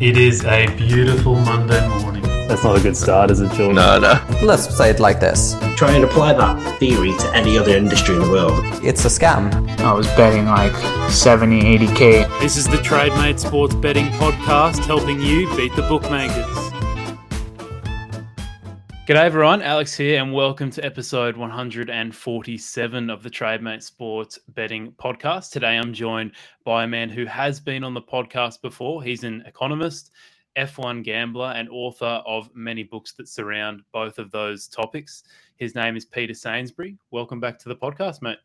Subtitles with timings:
[0.00, 2.22] It is a beautiful Monday morning.
[2.48, 3.74] That's not a good start, is it, George?
[3.74, 4.20] No, no.
[4.42, 8.22] Let's say it like this Try and apply that theory to any other industry in
[8.22, 8.62] the world.
[8.84, 9.50] it's a scam.
[9.80, 10.74] I was betting like
[11.10, 12.40] 70, 80K.
[12.40, 16.53] This is the TradeMate Sports Betting Podcast, helping you beat the bookmakers.
[19.06, 25.50] G'day everyone, Alex here, and welcome to episode 147 of the TradeMate Sports Betting Podcast.
[25.50, 26.32] Today I'm joined
[26.64, 29.02] by a man who has been on the podcast before.
[29.02, 30.10] He's an economist,
[30.56, 35.24] F1 gambler, and author of many books that surround both of those topics.
[35.56, 36.96] His name is Peter Sainsbury.
[37.10, 38.38] Welcome back to the podcast, mate.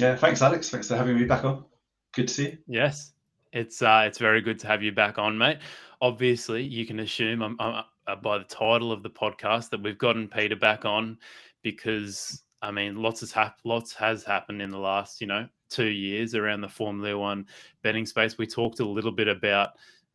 [0.00, 0.68] Yeah, thanks, Alex.
[0.68, 1.64] Thanks for having me back on.
[2.10, 2.58] Good to see you.
[2.66, 3.12] Yes,
[3.52, 5.58] it's uh, it's very good to have you back on, mate.
[6.00, 9.98] Obviously, you can assume I'm, I'm uh, by the title of the podcast that we've
[9.98, 11.18] gotten Peter back on
[11.62, 15.86] because I mean, lots has hap- lots has happened in the last you know two
[15.86, 17.46] years around the Formula One
[17.82, 18.38] betting space.
[18.38, 19.70] We talked a little bit about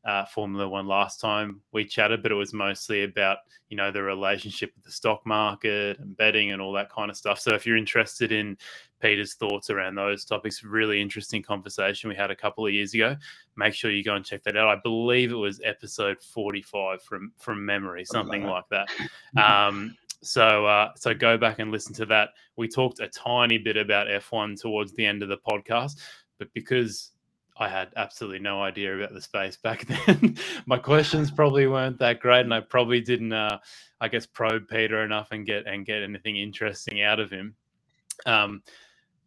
[0.05, 4.01] uh, Formula One last time we chatted, but it was mostly about you know the
[4.01, 7.39] relationship with the stock market and betting and all that kind of stuff.
[7.39, 8.57] So if you're interested in
[9.01, 13.15] Peter's thoughts around those topics, really interesting conversation we had a couple of years ago.
[13.55, 14.69] Make sure you go and check that out.
[14.69, 18.89] I believe it was episode 45 from from memory, something like that.
[19.37, 22.29] Um, so uh, so go back and listen to that.
[22.55, 25.99] We talked a tiny bit about F1 towards the end of the podcast,
[26.37, 27.11] but because
[27.57, 30.37] I had absolutely no idea about the space back then.
[30.65, 33.59] My questions probably weren't that great, and I probably didn't, uh,
[33.99, 37.55] I guess, probe Peter enough and get and get anything interesting out of him.
[38.25, 38.63] Um,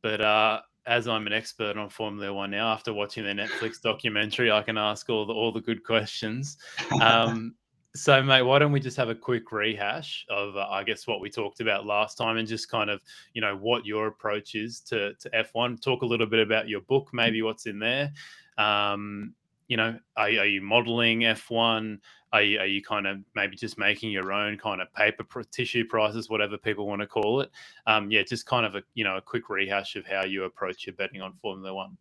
[0.05, 4.52] but uh, as I'm an expert on Formula One now, after watching the Netflix documentary,
[4.52, 6.58] I can ask all the all the good questions.
[7.00, 7.55] Um,
[7.96, 11.20] so, mate, why don't we just have a quick rehash of, uh, I guess, what
[11.20, 13.00] we talked about last time, and just kind of,
[13.34, 15.80] you know, what your approach is to to F1.
[15.80, 18.12] Talk a little bit about your book, maybe what's in there.
[18.58, 19.33] Um,
[19.68, 21.98] you know, are, are you modeling F1?
[22.34, 25.84] Are you, are you kind of maybe just making your own kind of paper tissue
[25.84, 27.50] prices, whatever people want to call it?
[27.86, 30.84] Um, yeah, just kind of a you know a quick rehash of how you approach
[30.84, 31.96] your betting on Formula One.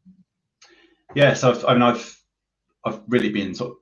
[1.13, 2.19] Yeah, so I've, I mean, I've
[2.83, 3.75] I've really been sort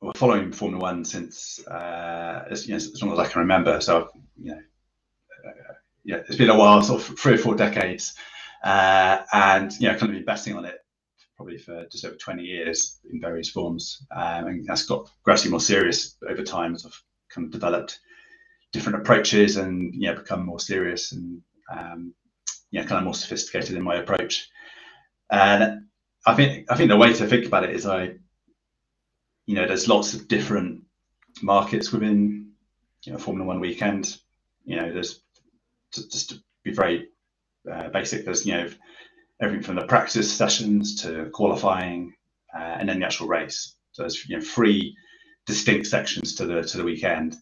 [0.00, 3.78] of following Formula One since uh, as, you know, as long as I can remember.
[3.82, 4.08] So
[4.40, 4.62] you know,
[5.46, 8.14] uh, yeah, it's been a while, sort of three or four decades,
[8.64, 10.81] uh, and you know, kind of been betting on it
[11.42, 14.06] probably for just over 20 years in various forms.
[14.14, 17.98] Um, and that's got gradually more serious over time as I've kind of developed
[18.72, 22.14] different approaches and know become more serious and um,
[22.70, 24.48] yeah, kind of more sophisticated in my approach.
[25.30, 25.86] And
[26.24, 28.14] I think I think the way to think about it is I,
[29.46, 30.82] you know, there's lots of different
[31.42, 32.52] markets within
[33.02, 34.16] you know Formula One weekend.
[34.64, 35.22] You know, there's
[35.92, 37.08] just to be very
[37.70, 38.24] uh, basic.
[38.24, 38.68] There's you know
[39.42, 42.14] everything from the practice sessions to qualifying,
[42.56, 43.74] uh, and then the actual race.
[43.90, 44.96] So there's you know three
[45.44, 47.36] distinct sections to the to the weekend,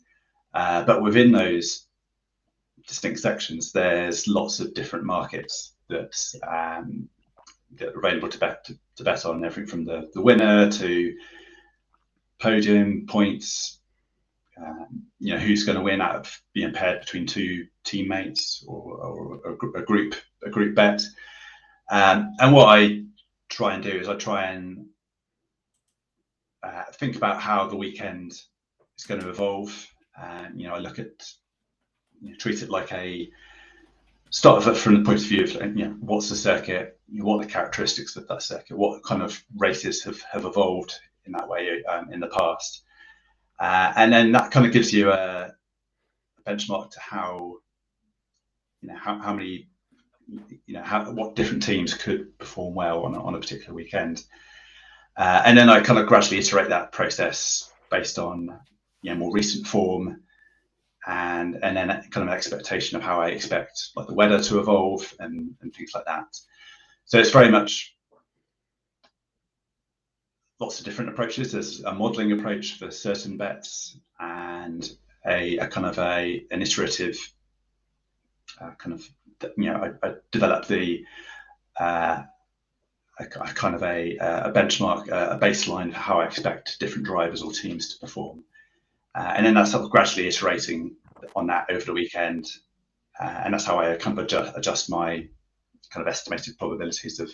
[0.54, 1.86] uh, but within those
[2.88, 6.16] distinct sections, there's lots of different markets that,
[6.48, 7.08] um,
[7.76, 9.44] that are available to bet to, to, bet on.
[9.44, 11.14] Everything from the the winner to
[12.40, 13.76] podium points.
[14.60, 18.94] Um, you know who's going to win out of being paired between two teammates or,
[18.94, 21.02] or a, a group a group bet.
[21.90, 23.02] Um, and what I
[23.48, 24.86] try and do is I try and
[26.62, 29.86] uh, think about how the weekend is going to evolve.
[30.16, 31.10] And you know, I look at
[32.20, 33.28] you know, treat it like a
[34.30, 37.36] start of it from the point of view of you know what's the circuit, what
[37.36, 40.94] are the characteristics of that circuit, what kind of races have have evolved
[41.26, 42.84] in that way um, in the past,
[43.58, 45.52] uh, and then that kind of gives you a,
[46.38, 47.56] a benchmark to how
[48.80, 49.68] you know how, how many
[50.66, 54.24] you know how, what different teams could perform well on a, on a particular weekend.
[55.16, 58.58] Uh, and then i kind of gradually iterate that process based on
[59.02, 60.22] you know more recent form
[61.06, 64.60] and and then kind of an expectation of how i expect like the weather to
[64.60, 66.26] evolve and, and things like that.
[67.06, 67.96] So it's very much
[70.60, 71.50] lots of different approaches.
[71.50, 74.88] There's a modeling approach for certain bets and
[75.26, 77.18] a, a kind of a an iterative
[78.60, 79.08] uh, kind of
[79.56, 81.04] you know, I, I developed the
[81.78, 82.22] uh,
[83.18, 87.42] a, a, kind of a, a benchmark, a baseline for how I expect different drivers
[87.42, 88.44] or teams to perform,
[89.14, 90.96] uh, and then that's sort of gradually iterating
[91.36, 92.46] on that over the weekend,
[93.20, 95.28] uh, and that's how I kind of adjust, adjust, my
[95.90, 97.30] kind of estimated probabilities of,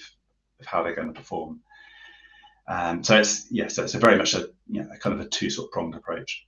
[0.61, 1.61] of how they're going to perform.
[2.69, 5.25] Um, so it's yeah, so it's a very much a you know a kind of
[5.25, 6.47] a two sort of pronged approach.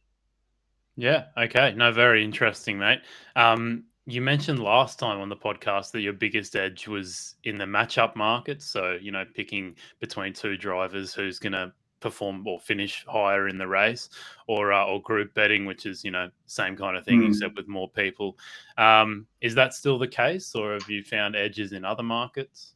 [0.97, 1.27] Yeah.
[1.37, 1.75] Okay.
[1.77, 3.03] No, very interesting, mate.
[3.37, 7.67] Um, you mentioned last time on the podcast that your biggest edge was in the
[7.67, 8.63] matchup market.
[8.63, 13.59] So, you know, picking between two drivers who's going to perform or finish higher in
[13.59, 14.09] the race,
[14.47, 17.29] or uh, or group betting, which is you know same kind of thing Mm.
[17.29, 18.39] except with more people.
[18.79, 22.75] Um, is that still the case, or have you found edges in other markets?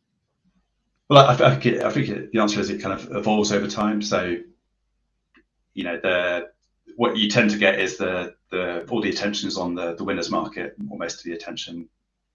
[1.09, 3.53] Well, I, I think it, I think it, the answer is it kind of evolves
[3.53, 4.03] over time.
[4.03, 4.37] So,
[5.75, 6.49] you know, the
[6.97, 10.05] what you tend to get is the the all the attention is on the the
[10.05, 11.89] winners market, or most of the attention.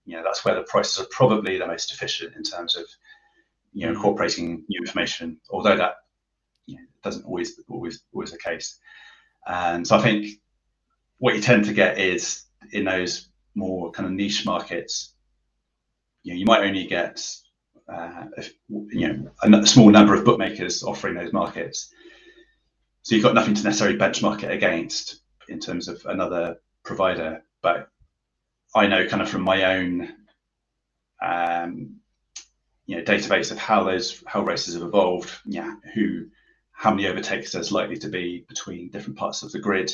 [0.04, 2.84] You know, that's where the prices are probably the most efficient in terms of
[3.72, 3.96] you know Mm.
[3.96, 5.40] incorporating new information.
[5.50, 5.96] Although that
[6.66, 8.78] you know, doesn't always always always the case.
[9.46, 10.40] And so I think
[11.18, 15.14] what you tend to get is in those more kind of niche markets,
[16.22, 17.24] you know, you might only get
[17.88, 21.92] uh, if, you know a small number of bookmakers offering those markets.
[23.08, 27.42] So you've got nothing to necessarily benchmark it against in terms of another provider.
[27.62, 27.88] But
[28.76, 30.14] I know kind of from my own
[31.24, 32.00] um,
[32.84, 36.26] you know database of how those how races have evolved, yeah, who
[36.72, 39.90] how many overtakes there's likely to be between different parts of the grid,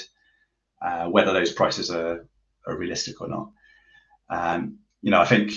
[0.82, 2.26] uh, whether those prices are,
[2.66, 3.48] are realistic or not.
[4.28, 5.52] Um, you know, I think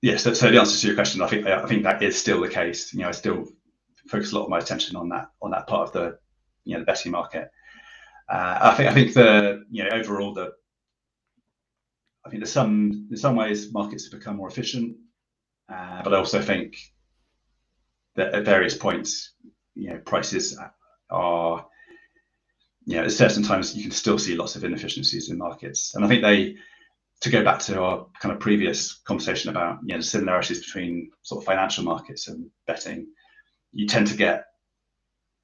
[0.00, 2.40] Yes, so, so the answer to your question, I think I think that is still
[2.40, 2.94] the case.
[2.94, 3.48] You know, I still
[4.08, 6.18] focus a lot of my attention on that on that part of the
[6.64, 7.50] you know the betting market.
[8.28, 10.52] Uh, I think I think the you know overall the
[12.24, 14.96] I think there's some in some ways markets have become more efficient,
[15.68, 16.76] uh, but I also think
[18.14, 19.32] that at various points,
[19.74, 20.58] you know, prices
[21.10, 21.66] are
[22.84, 26.04] you know at certain times you can still see lots of inefficiencies in markets, and
[26.04, 26.56] I think they
[27.22, 31.42] to go back to our kind of previous conversation about you know similarities between sort
[31.42, 33.06] of financial markets and betting,
[33.72, 34.44] you tend to get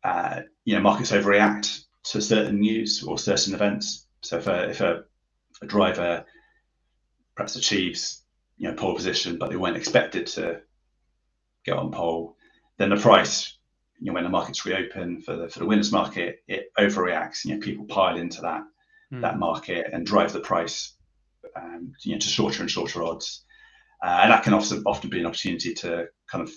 [0.05, 4.07] uh, you know markets overreact to certain news or certain events.
[4.23, 5.05] So if a if a,
[5.63, 6.25] a driver
[7.37, 8.25] perhaps achieves
[8.57, 10.61] you know pole position, but they weren't expected to
[11.65, 12.37] get on pole,
[12.79, 13.59] then the price
[14.01, 17.45] you know when the markets reopen for the for the winners market, it overreacts.
[17.45, 18.63] You know people pile into that
[19.11, 19.21] Hmm.
[19.23, 20.95] that market and drive the price
[21.57, 23.45] um, you know, to shorter and shorter odds.
[24.05, 26.53] Uh, and that can often often be an opportunity to kind of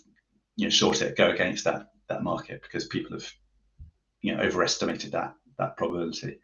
[0.61, 3.27] you know short it, go against that that market because people have
[4.21, 6.37] you know overestimated that that probability.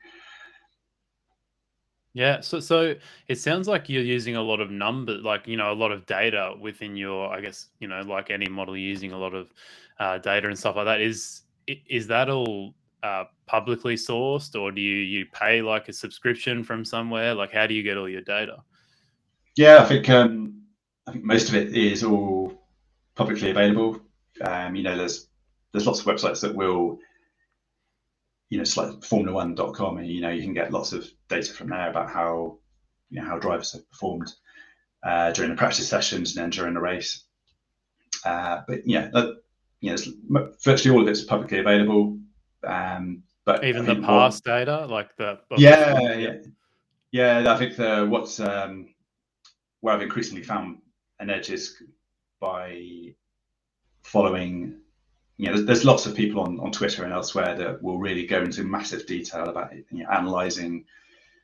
[2.13, 2.95] Yeah, so so
[3.27, 6.07] it sounds like you're using a lot of numbers, like you know, a lot of
[6.07, 9.53] data within your, I guess, you know, like any model, you're using a lot of
[9.99, 10.99] uh, data and stuff like that.
[10.99, 12.73] Is is that all
[13.03, 17.35] uh, publicly sourced, or do you you pay like a subscription from somewhere?
[17.35, 18.63] Like, how do you get all your data?
[19.55, 20.63] Yeah, I think um,
[21.05, 22.51] I think most of it is all
[23.13, 24.01] publicly available.
[24.41, 25.27] Um, you know, there's
[25.71, 26.99] there's lots of websites that will,
[28.49, 31.69] you know, it's like Formula1.com, and you know, you can get lots of data from
[31.69, 32.57] there about how,
[33.09, 34.33] you know, how drivers have performed
[35.03, 37.23] uh, during the practice sessions and then during the race.
[38.25, 39.41] Uh, but yeah, that,
[39.81, 40.09] you know, it's,
[40.63, 42.17] virtually all of it's publicly available.
[42.65, 46.33] Um, but Even the past data, like the yeah, yeah,
[47.11, 47.53] yeah.
[47.53, 48.89] I think the what's um,
[49.79, 50.79] where I've increasingly found
[51.19, 51.81] an edge is
[52.41, 53.13] by
[54.07, 54.80] following.
[55.38, 58.25] You know, there's, there's lots of people on, on Twitter and elsewhere that will really
[58.25, 60.86] go into massive detail about you know, analyzing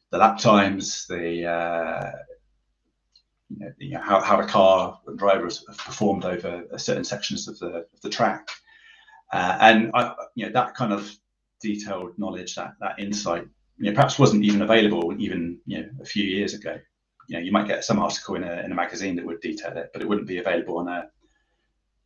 [0.09, 2.11] the lap times, the uh,
[3.49, 7.47] you know, you know, how, how the car and drivers have performed over certain sections
[7.47, 8.47] of the of the track,
[9.31, 11.11] uh, and I, you know that kind of
[11.61, 16.05] detailed knowledge, that that insight, you know, perhaps wasn't even available even you know a
[16.05, 16.77] few years ago.
[17.27, 19.75] You know, you might get some article in a in a magazine that would detail
[19.77, 21.09] it, but it wouldn't be available on a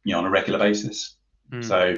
[0.07, 1.17] you know on a regular basis.
[1.51, 1.61] Hmm.
[1.61, 1.93] So,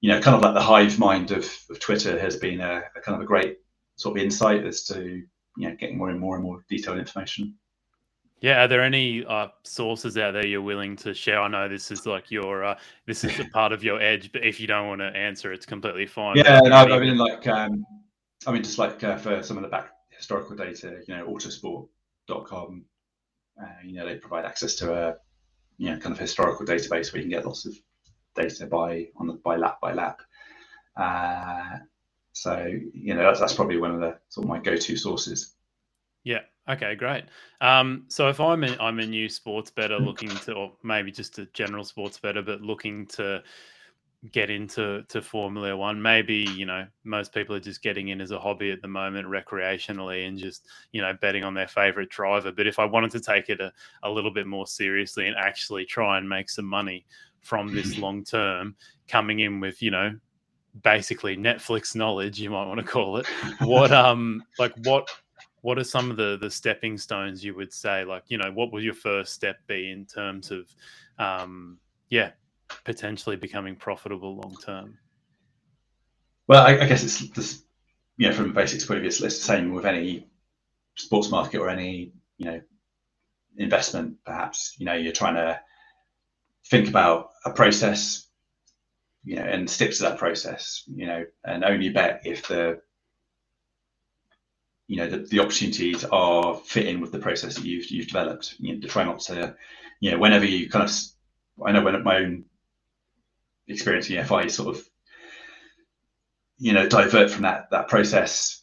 [0.00, 3.00] you know, kind of like the hive mind of, of Twitter has been a, a
[3.00, 3.58] kind of a great
[3.94, 5.22] sort of insight as to
[5.56, 7.54] you know getting more and more and more detailed information.
[8.40, 11.40] Yeah, are there any uh, sources out there you're willing to share?
[11.40, 14.44] I know this is like your uh, this is a part of your edge, but
[14.44, 16.36] if you don't want to answer, it's completely fine.
[16.36, 17.86] Yeah, no, I mean, like, um,
[18.48, 22.84] I mean, just like uh, for some of the back historical data, you know, autosport.com,
[23.62, 25.14] uh, you know, they provide access to a,
[25.76, 27.74] you know, kind of historical database where you can get lots of
[28.34, 30.22] data by on the by lap by lap.
[30.96, 31.78] Uh,
[32.32, 35.54] so, you know, that's, that's probably one of the sort of my go-to sources.
[36.24, 36.40] Yeah.
[36.68, 36.94] Okay.
[36.94, 37.24] Great.
[37.60, 41.38] Um, so if I'm a, I'm a new sports bettor looking to, or maybe just
[41.38, 43.42] a general sports bettor, but looking to
[44.32, 48.30] get into to Formula One, maybe you know most people are just getting in as
[48.30, 52.52] a hobby at the moment, recreationally, and just you know betting on their favorite driver.
[52.52, 55.84] But if I wanted to take it a, a little bit more seriously and actually
[55.84, 57.04] try and make some money
[57.40, 58.76] from this long term,
[59.08, 60.14] coming in with you know
[60.82, 63.26] basically Netflix knowledge, you might want to call it.
[63.60, 65.08] What um like what
[65.60, 68.72] what are some of the the stepping stones you would say like you know what
[68.72, 70.66] would your first step be in terms of
[71.18, 71.78] um
[72.10, 72.32] yeah
[72.84, 74.98] potentially becoming profitable long term?
[76.46, 77.64] Well, I, I guess it's just
[78.16, 80.28] you know from basics point of view, it's the same with any
[80.96, 82.60] sports market or any you know
[83.56, 84.16] investment.
[84.24, 85.60] Perhaps you know you're trying to
[86.66, 88.26] think about a process,
[89.22, 92.80] you know, and stick to that process, you know, and only bet if the
[94.86, 98.54] you know the, the opportunities are fit in with the process that you've you've developed.
[98.58, 99.56] You know, to try not to,
[100.00, 100.94] you know, whenever you kind of,
[101.66, 102.44] I know when my own
[103.68, 104.84] experience, you if I sort of,
[106.58, 108.62] you know, divert from that that process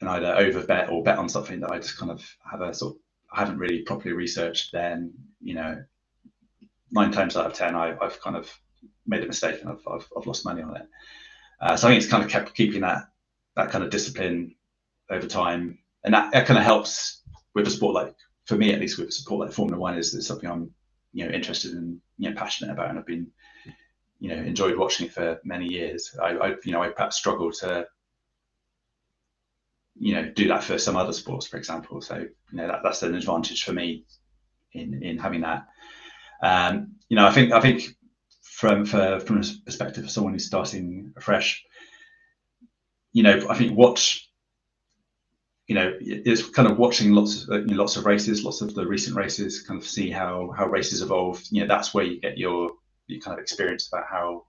[0.00, 2.72] and either over bet or bet on something that I just kind of have a
[2.72, 3.00] sort of
[3.32, 5.82] I haven't really properly researched, then you know,
[6.90, 8.52] nine times out of ten, I, have kind of
[9.06, 10.88] made a mistake and I've, I've, I've lost money on it.
[11.60, 13.04] Uh, so I think it's kind of kept keeping that
[13.56, 14.54] that kind of discipline
[15.10, 17.22] over time, and that, that kind of helps
[17.54, 18.14] with a sport like
[18.46, 20.72] for me at least with a sport like Formula One is, is something I'm
[21.12, 23.28] you know interested and you know, passionate about, and I've been
[24.18, 26.16] you know enjoyed watching for many years.
[26.22, 27.86] I, I you know I perhaps struggle to
[29.98, 32.00] you know do that for some other sports, for example.
[32.00, 34.04] So you know that, that's an advantage for me
[34.72, 35.66] in in having that.
[36.42, 37.82] Um, you know, I think I think
[38.42, 41.64] from for, from a perspective of someone who's starting afresh,
[43.12, 44.29] you know, I think watch.
[45.70, 48.74] You know, it's kind of watching lots of you know, lots of races, lots of
[48.74, 51.40] the recent races, kind of see how how races evolve.
[51.52, 52.72] You know, that's where you get your
[53.06, 54.46] your kind of experience about how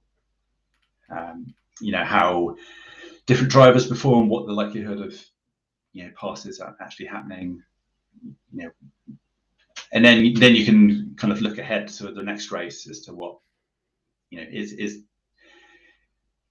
[1.15, 2.55] um, you know how
[3.27, 5.13] different drivers perform, what the likelihood of
[5.93, 7.61] you know passes are actually happening,
[8.51, 8.71] you know,
[9.93, 13.13] and then then you can kind of look ahead to the next race as to
[13.13, 13.37] what
[14.31, 15.03] you know is is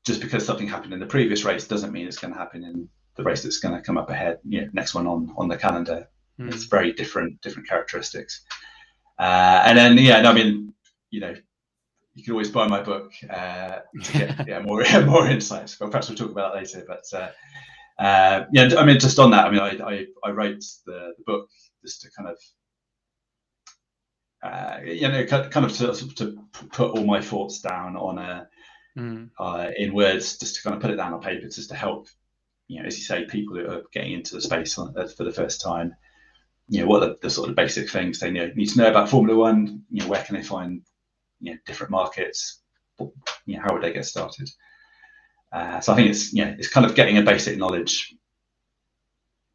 [0.06, 2.88] just because something happened in the previous race doesn't mean it's going to happen in
[3.20, 4.38] the race that's going to come up ahead.
[4.44, 6.08] You know, next one on on the calendar.
[6.38, 6.52] Mm.
[6.52, 8.42] It's very different different characteristics.
[9.18, 10.72] Uh, and then yeah, I mean,
[11.10, 11.34] you know,
[12.14, 15.76] you can always buy my book uh, to get yeah, more more insights.
[15.76, 16.84] But perhaps we'll talk about that later.
[16.86, 20.64] But uh, uh, yeah, I mean, just on that, I mean, I I, I wrote
[20.86, 21.48] the, the book
[21.84, 22.38] just to kind of
[24.42, 26.38] uh, you know, kind of to, to
[26.72, 28.48] put all my thoughts down on a
[28.96, 29.28] mm.
[29.38, 32.08] uh, in words, just to kind of put it down on paper, just to help,
[32.70, 35.60] you know, as you say, people who are getting into the space for the first
[35.60, 35.92] time,
[36.68, 39.36] you know, what are the sort of basic things they need to know about Formula
[39.36, 39.82] One?
[39.90, 40.80] You know, where can they find,
[41.40, 42.60] you know, different markets?
[43.00, 44.48] You know, how would they get started?
[45.50, 48.14] Uh, so I think it's you know, it's kind of getting a basic knowledge,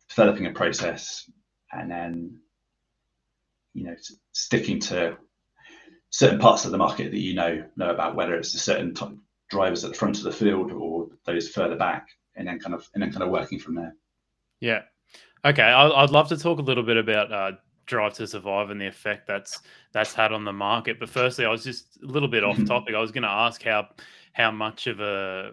[0.10, 1.32] developing a process,
[1.72, 2.38] and then
[3.74, 3.96] you know
[4.34, 5.16] sticking to
[6.10, 9.16] certain parts of the market that you know know about, whether it's a certain type
[9.50, 12.90] drivers at the front of the field or those further back, and then kind of
[12.94, 13.96] and then kind of working from there.
[14.60, 14.82] Yeah.
[15.44, 17.52] Okay, I'd love to talk a little bit about uh,
[17.86, 19.60] Drive to Survive and the effect that's
[19.92, 21.00] that's had on the market.
[21.00, 22.66] But firstly, I was just a little bit off mm-hmm.
[22.66, 22.96] topic.
[22.96, 23.90] I was going to ask how
[24.34, 25.52] how much of a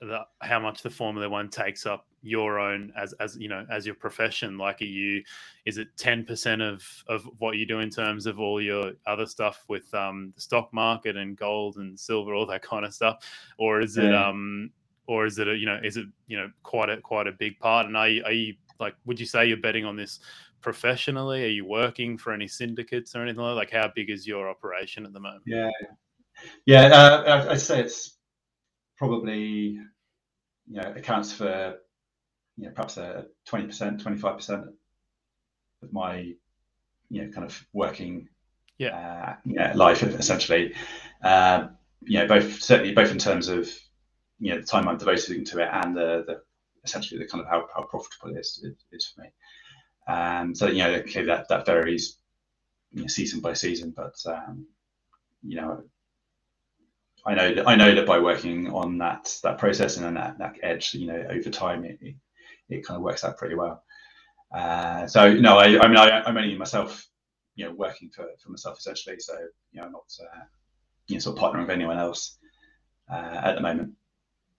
[0.00, 3.84] the, how much the Formula One takes up your own as as you know as
[3.84, 5.22] your profession like are you
[5.66, 9.62] is it 10% of of what you do in terms of all your other stuff
[9.68, 13.18] with um the stock market and gold and silver all that kind of stuff
[13.58, 14.04] or is yeah.
[14.04, 14.70] it um
[15.06, 17.58] or is it a, you know is it you know quite a quite a big
[17.58, 17.86] part?
[17.86, 20.20] And are you, are you like would you say you're betting on this
[20.60, 21.44] professionally?
[21.44, 25.04] Are you working for any syndicates or anything like like how big is your operation
[25.04, 25.42] at the moment?
[25.46, 25.70] Yeah.
[26.66, 28.16] Yeah uh, i'd say it's
[28.96, 29.78] probably
[30.68, 31.76] you know accounts for
[32.56, 34.68] you know perhaps a 20% 25%
[35.82, 36.34] of my
[37.10, 38.28] you know kind of working
[38.78, 40.74] yeah, uh, yeah life essentially.
[41.22, 41.68] Uh,
[42.02, 43.70] you know both certainly both in terms of
[44.44, 46.42] you know the time I'm devoting to it and the, the
[46.84, 49.28] essentially the kind of how, how profitable it is, it is for me
[50.06, 52.18] um, so you know okay that that varies
[52.92, 54.66] you know, season by season but um,
[55.42, 55.82] you know
[57.26, 60.56] I know that I know that by working on that that process and that, that
[60.62, 61.98] edge, you know, over time, it,
[62.68, 63.82] it kind of works out pretty well.
[64.54, 67.06] Uh, so no, I, I mean, I, am only myself,
[67.54, 69.18] you know, working for, for myself essentially.
[69.20, 69.34] So
[69.72, 70.44] you know, I'm not, uh,
[71.06, 72.36] you know, sort of partnering with anyone else
[73.10, 73.94] uh, at the moment.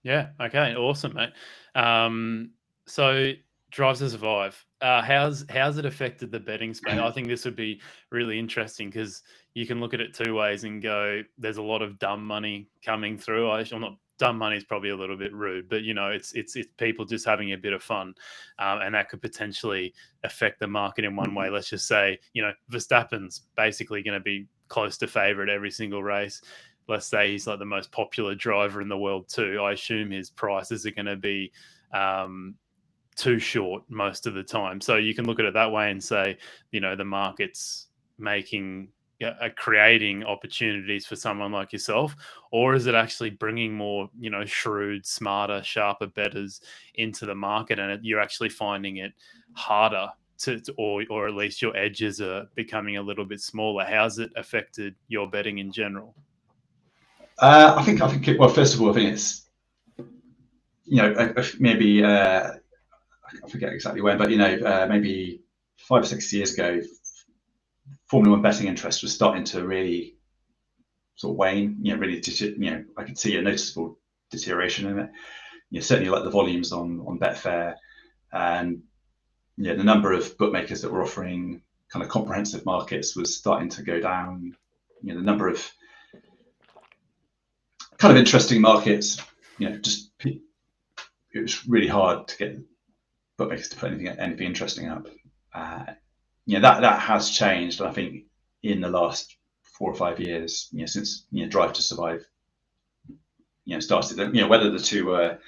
[0.06, 0.28] Yeah.
[0.40, 0.76] Okay.
[0.76, 1.32] Awesome, mate.
[1.74, 2.52] Um,
[2.86, 3.32] so
[3.72, 4.64] Drive to Survive.
[4.80, 7.00] Uh, how's how's it affected the betting space?
[7.00, 7.80] I think this would be
[8.12, 11.82] really interesting because you can look at it two ways and go, "There's a lot
[11.82, 15.34] of dumb money coming through." I, am not dumb money is probably a little bit
[15.34, 18.14] rude, but you know, it's it's it's people just having a bit of fun,
[18.60, 21.50] um, and that could potentially affect the market in one way.
[21.50, 26.02] Let's just say, you know, Verstappen's basically going to be close to favorite every single
[26.02, 26.42] race.
[26.88, 29.60] Let's say he's like the most popular driver in the world too.
[29.60, 31.52] I assume his prices are going to be
[31.92, 32.54] um,
[33.16, 34.80] too short most of the time.
[34.80, 36.38] So you can look at it that way and say,
[36.70, 37.88] you know, the market's
[38.18, 38.88] making
[39.22, 42.14] are creating opportunities for someone like yourself,
[42.50, 46.60] or is it actually bringing more, you know, shrewd, smarter, sharper bettors
[46.96, 49.12] into the market, and you're actually finding it
[49.54, 53.84] harder to, to, or or at least your edges are becoming a little bit smaller.
[53.84, 56.14] How's it affected your betting in general?
[57.38, 59.48] Uh, I think I think it, well, first of all, I think it's
[60.84, 62.52] you know maybe uh,
[63.44, 65.42] I forget exactly when, but you know uh, maybe
[65.76, 66.80] five or six years ago,
[68.06, 70.16] Formula One betting interest was starting to really
[71.16, 71.76] sort of wane.
[71.82, 73.98] You know, really, you know, I could see a noticeable
[74.30, 75.10] deterioration in it.
[75.70, 77.74] You know, certainly like the volumes on on Betfair
[78.32, 78.82] and
[79.58, 83.82] yeah, the number of bookmakers that were offering kind of comprehensive markets was starting to
[83.82, 84.56] go down.
[85.02, 85.70] You know, the number of
[87.98, 89.20] kind of interesting markets,
[89.58, 92.58] you know, just it was really hard to get
[93.36, 95.06] bookmakers to put anything anything interesting up.
[95.54, 95.84] Uh,
[96.46, 97.82] you know, that that has changed.
[97.82, 98.24] I think
[98.62, 102.26] in the last four or five years, you know, since you know, Drive to Survive,
[103.64, 104.18] you know, started.
[104.34, 105.38] You know, whether the two were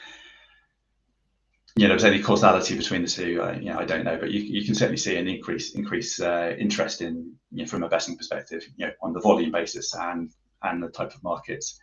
[1.79, 4.33] you know, there was any causality between the two, you know, I don't know, but
[4.33, 7.89] you, you can certainly see an increase increase uh, interest in, you know, from a
[7.89, 10.33] betting perspective, you know, on the volume basis and
[10.65, 11.79] and the type of markets.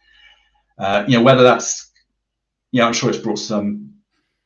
[0.78, 1.92] Uh, you know, whether that's,
[2.72, 3.94] yeah, I'm sure it's brought some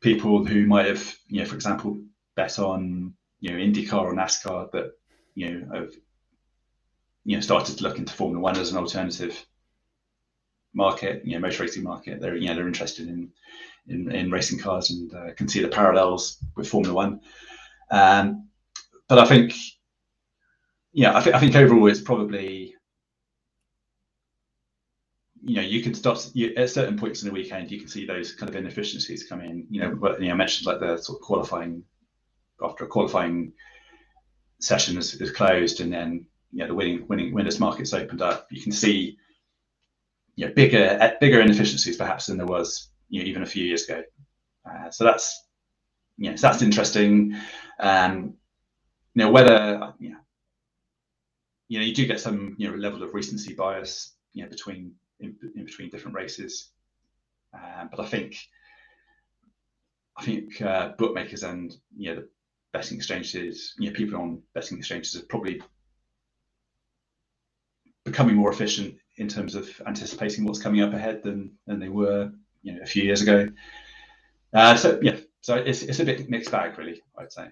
[0.01, 2.01] people who might have, you know, for example,
[2.36, 4.91] bet on, you know, IndyCar or NASCAR that,
[5.36, 5.91] you know, have,
[7.25, 9.45] you know, started to look into Formula One as an alternative
[10.74, 12.21] market, you know, motor racing market.
[12.21, 13.31] They're, you know, they're interested in
[13.88, 17.21] in, in racing cars and uh, can see the parallels with Formula One.
[17.89, 18.50] Um,
[19.07, 19.53] but I think,
[20.93, 22.75] yeah, I think I think overall it's probably,
[25.41, 27.72] you know, you can start you, at certain points in the weekend.
[27.72, 29.65] You can see those kind of inefficiencies come in.
[29.69, 31.84] You know, but, you know, I mentioned like the sort of qualifying
[32.62, 33.53] after a qualifying
[34.60, 38.48] session is, is closed, and then you know the winning winning winners markets opened up.
[38.51, 39.17] You can see,
[40.36, 43.86] you know, bigger bigger inefficiencies perhaps than there was you know, even a few years
[43.86, 44.03] ago.
[44.66, 45.46] Uh, so that's
[46.18, 47.35] you know, so that's interesting.
[47.79, 48.33] Um,
[49.16, 50.18] you know, whether you know,
[51.68, 54.94] you know, you do get some you know level of recency bias, you know, between
[55.20, 56.70] in, in between different races.
[57.53, 58.38] Uh, but I think
[60.18, 62.29] I think uh, bookmakers and you know the
[62.74, 65.62] betting exchanges, you know, people on betting exchanges are probably
[68.05, 72.32] becoming more efficient in terms of anticipating what's coming up ahead than than they were
[72.62, 73.48] you know a few years ago.
[74.53, 77.01] Uh, so yeah, so it's it's a bit mixed bag, really.
[77.18, 77.48] I'd say.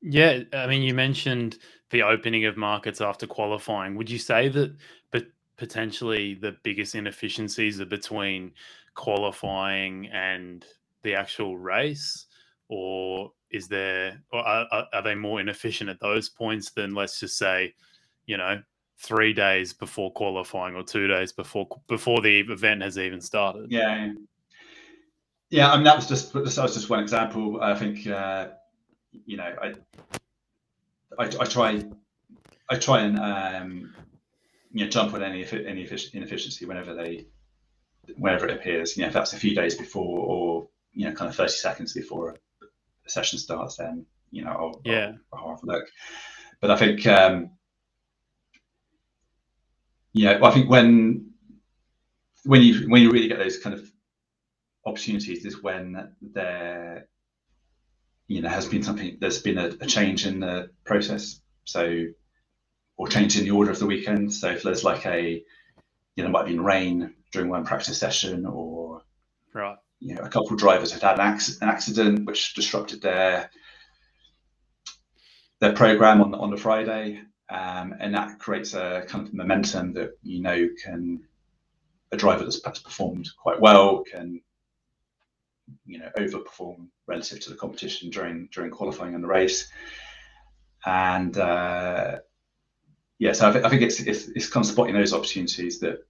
[0.00, 1.58] Yeah, I mean, you mentioned
[1.90, 3.96] the opening of markets after qualifying.
[3.96, 4.76] Would you say that,
[5.10, 5.26] but
[5.58, 8.52] potentially the biggest inefficiencies are between
[8.94, 10.64] qualifying and
[11.02, 12.26] the actual race,
[12.68, 17.36] or is there, or are, are they more inefficient at those points than let's just
[17.36, 17.74] say,
[18.26, 18.60] you know,
[18.98, 23.70] three days before qualifying or two days before before the event has even started.
[23.70, 24.12] Yeah,
[25.50, 25.70] yeah.
[25.70, 27.60] I mean, that was just that was just one example.
[27.60, 28.48] I think uh,
[29.26, 29.74] you know, I,
[31.18, 31.84] I, I try
[32.68, 33.94] I try and um,
[34.72, 37.26] you know jump on any any inefficiency whenever they
[38.16, 38.96] whenever it appears.
[38.96, 41.92] You know, if that's a few days before or you know, kind of thirty seconds
[41.92, 42.36] before
[43.06, 45.84] a session starts, then you know, I'll, yeah, I'll, I'll have a look.
[46.60, 47.50] But I think um,
[50.12, 51.30] yeah, well, I think when
[52.44, 53.90] when you when you really get those kind of
[54.84, 57.08] opportunities is when there
[58.26, 62.04] you know has been something there's been a, a, change in the process so
[62.98, 64.32] or change in the order of the weekend.
[64.32, 65.42] So if there's like a
[66.16, 69.02] you know might have been rain during one practice session or
[69.54, 69.76] right.
[70.00, 73.50] you know a couple of drivers had had an, accident, an accident which disrupted their
[75.60, 80.18] their program on on the friday um, and that creates a kind of momentum that
[80.22, 81.20] you know can
[82.10, 84.40] a driver that's perhaps performed quite well can
[85.86, 89.68] you know overperform relative to the competition during during qualifying in the race.
[90.86, 92.18] And uh,
[93.18, 96.04] yeah so I, th- I think it's, it's it's kind of spotting those opportunities that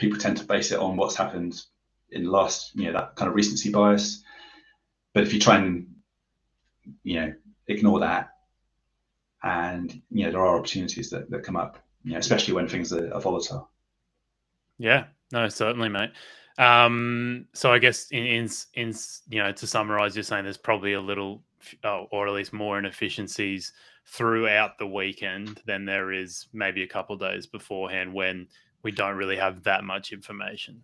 [0.00, 1.62] people tend to base it on what's happened
[2.10, 4.24] in the last you know that kind of recency bias.
[5.12, 5.86] But if you try and
[7.04, 7.34] you know
[7.68, 8.30] ignore that
[9.42, 12.92] and you know there are opportunities that, that come up you know especially when things
[12.92, 13.70] are, are volatile.
[14.78, 15.04] Yeah.
[15.32, 16.10] No certainly mate.
[16.58, 18.94] Um so i guess in in in
[19.28, 21.42] you know to summarize you're saying there's probably a little
[21.84, 23.72] oh, or at least more inefficiencies
[24.06, 28.48] throughout the weekend than there is maybe a couple days beforehand when
[28.82, 30.82] we don't really have that much information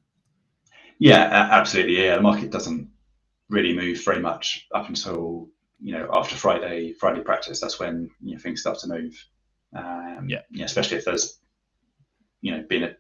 [0.99, 2.89] yeah absolutely yeah the market doesn't
[3.49, 5.49] really move very much up until
[5.81, 9.15] you know after Friday Friday practice, that's when you know, things start to move.
[9.75, 10.43] Um, Yeah.
[10.51, 11.39] know, especially if there's,
[12.41, 12.97] you know, been a,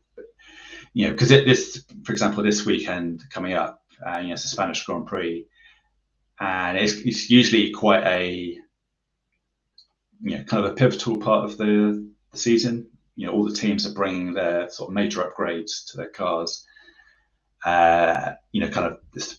[0.93, 4.49] you know, because this, for example, this weekend coming up, uh, you know, it's the
[4.49, 5.47] Spanish Grand Prix,
[6.39, 8.59] and it's, it's usually quite a,
[10.23, 12.87] you know, kind of a pivotal part of the, the season.
[13.17, 16.67] You know, all the teams are bringing their sort of major upgrades to their cars.
[17.65, 19.39] Uh, you know, kind of this.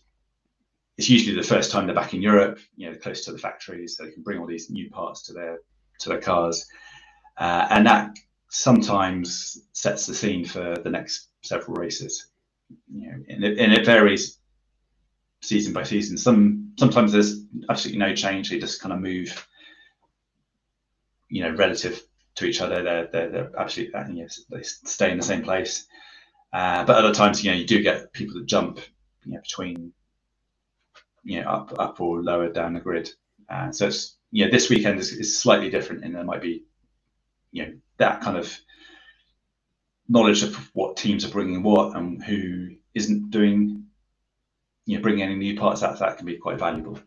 [0.98, 2.60] It's usually the first time they're back in Europe.
[2.76, 5.34] You know, close to the factories, so they can bring all these new parts to
[5.34, 5.60] their
[6.00, 6.66] to their cars,
[7.38, 8.18] uh, and that
[8.50, 12.28] sometimes sets the scene for the next several races.
[12.92, 14.40] You know, and it, and it varies
[15.42, 16.18] season by season.
[16.18, 19.48] Some sometimes there's absolutely no change; they just kind of move.
[21.30, 22.02] You know, relative
[22.36, 25.44] to each other, they're they're, they're absolutely uh, you know, they stay in the same
[25.44, 25.88] place.
[26.54, 28.80] Uh, but other times, you know, you do get people that jump,
[29.26, 29.92] you know, between,
[31.24, 33.10] you know, up up or lower down the grid.
[33.50, 36.63] Uh, so it's you know, this weekend is, is slightly different, and there might be,
[37.52, 38.58] you know, that kind of
[40.10, 43.86] knowledge of what teams are bringing what and who isn't doing,
[44.86, 46.00] you know, bringing any new parts out.
[46.00, 47.00] That can be quite valuable.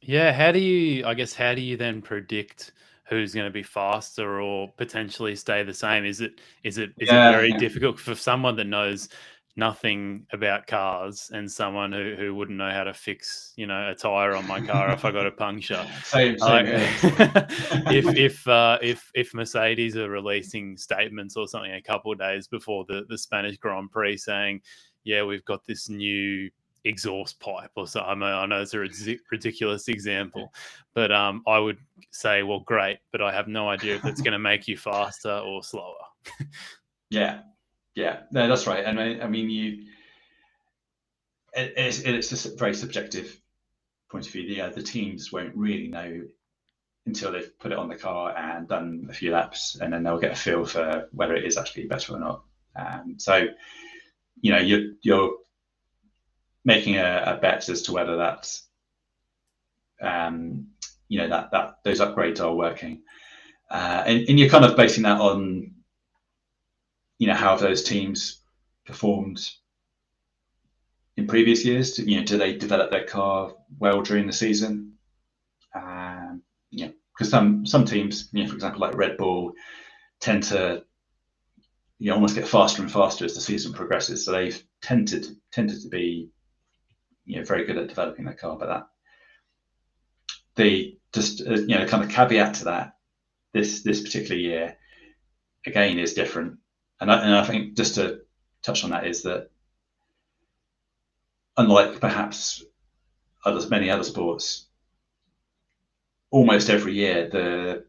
[0.00, 1.06] Yeah, how do you?
[1.06, 2.72] I guess how do you then predict
[3.08, 6.04] who's going to be faster or potentially stay the same?
[6.04, 7.58] Is it is it is Yeah, it very yeah.
[7.58, 9.08] difficult for someone that knows
[9.56, 13.94] nothing about cars and someone who, who wouldn't know how to fix you know a
[13.94, 15.86] tire on my car if I got a puncture?
[16.02, 16.48] Same, same.
[16.48, 16.88] Like, here.
[17.92, 22.48] if if uh, if if Mercedes are releasing statements or something a couple of days
[22.48, 24.60] before the the Spanish Grand Prix saying,
[25.04, 26.50] "Yeah, we've got this new
[26.84, 28.78] exhaust pipe," or so I, mean, I know it's a
[29.30, 30.52] ridiculous example,
[30.94, 31.78] but um, I would
[32.10, 35.32] say, "Well, great," but I have no idea if it's going to make you faster
[35.32, 35.94] or slower.
[37.10, 37.40] Yeah,
[37.94, 38.84] yeah, no, that's right.
[38.84, 39.84] And I, I mean, you,
[41.52, 43.40] it, it's, it's just a very subjective
[44.10, 44.42] point of view.
[44.42, 46.22] Yeah, the teams won't really know
[47.06, 50.18] until they've put it on the car and done a few laps, and then they'll
[50.18, 52.42] get a feel for whether it is actually better or not.
[52.76, 53.46] Um, so,
[54.40, 55.36] you know, you're you're
[56.64, 58.66] making a, a bet as to whether that's,
[60.00, 60.68] um,
[61.08, 63.02] you know, that that those upgrades are working,
[63.70, 65.74] uh, and, and you're kind of basing that on
[67.18, 68.40] you know, how those teams
[68.84, 69.40] performed
[71.16, 71.98] in previous years?
[71.98, 74.94] You know, do they develop their car well during the season?
[75.74, 76.42] Um,
[76.86, 79.52] know, because some some teams, you know, for example, like Red Bull,
[80.20, 80.84] tend to
[81.98, 84.24] you almost get faster and faster as the season progresses.
[84.24, 86.28] So they've tended tended to be,
[87.24, 88.56] you know, very good at developing their car.
[88.58, 88.86] But that
[90.56, 92.96] the just uh, you know, kind of caveat to that,
[93.52, 94.76] this this particular year,
[95.66, 96.58] again, is different
[97.00, 98.20] and I, and I think just to
[98.62, 99.50] touch on that is that
[101.56, 102.64] unlike perhaps
[103.44, 104.68] others, many other sports,
[106.30, 107.84] almost every year the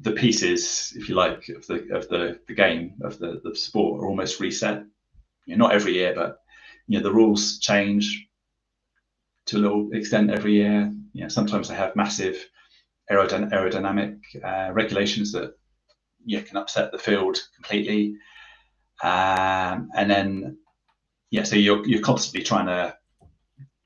[0.00, 4.00] the pieces, if you like, of the of the, the game of the, the sport
[4.00, 4.84] are almost reset.
[5.46, 6.40] You know, not every year, but
[6.88, 8.26] you know the rules change
[9.46, 10.92] to a little extent every year.
[11.12, 12.48] You know, sometimes they have massive
[13.10, 15.54] aerodyn- aerodynamic uh, regulations that
[16.38, 18.16] know, can upset the field completely.
[19.02, 20.58] Um, and then,
[21.30, 22.96] yeah, so you're you're constantly trying to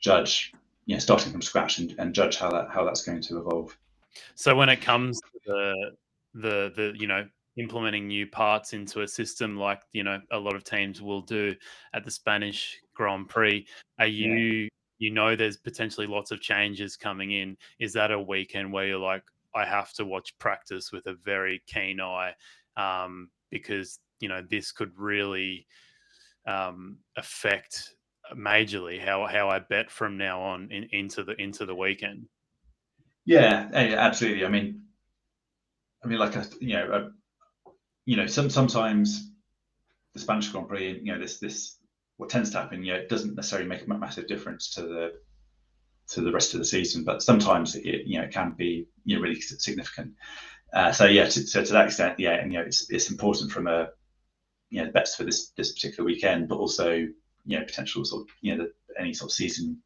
[0.01, 0.53] judge,
[0.87, 3.77] you know, starting from scratch and, and judge how that how that's going to evolve.
[4.35, 5.75] So when it comes to the
[6.35, 7.27] the the you know
[7.59, 11.55] implementing new parts into a system like you know a lot of teams will do
[11.93, 13.67] at the Spanish Grand Prix,
[13.99, 17.57] are you you know there's potentially lots of changes coming in?
[17.81, 21.61] Is that a weekend where you're like, I have to watch practice with a very
[21.67, 22.35] keen eye
[22.77, 25.67] um, because you know this could really
[26.47, 27.95] um, affect
[28.37, 32.27] majorly how how I bet from now on in, into the into the weekend.
[33.25, 34.45] Yeah, absolutely.
[34.45, 34.83] I mean,
[36.05, 37.71] I mean, like a, you know, a,
[38.05, 39.33] you know, some sometimes
[40.15, 41.79] the Spanish Grand Prix, you know, this this
[42.23, 45.13] what tends to happen, know, it doesn't necessarily make a massive difference to the
[46.09, 49.17] to the rest of the season, but sometimes it you know it can be you
[49.17, 50.13] know really significant.
[50.73, 53.51] Uh, so yeah, to, so to that extent, yeah, and you know, it's it's important
[53.51, 53.89] from a
[54.71, 58.29] you know bets for this this particular weekend, but also you know potential sort of
[58.41, 59.83] you know the, any sort of season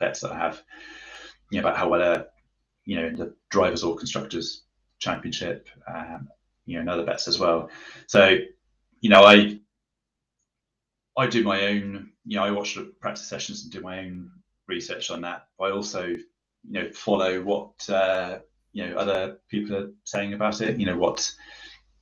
[0.00, 0.60] bets that I have,
[1.50, 2.26] you know, about how well a
[2.84, 4.62] you know, the drivers or constructors
[4.98, 6.28] championship, um,
[6.64, 7.70] you know, and other bets as well.
[8.06, 8.38] So,
[9.00, 9.60] you know, I
[11.16, 14.30] I do my own, you know, I watch the practice sessions and do my own
[14.68, 15.46] research on that.
[15.60, 16.24] I also, you
[16.68, 18.40] know, follow what uh,
[18.72, 20.78] you know other people are saying about it.
[20.78, 21.30] You know what,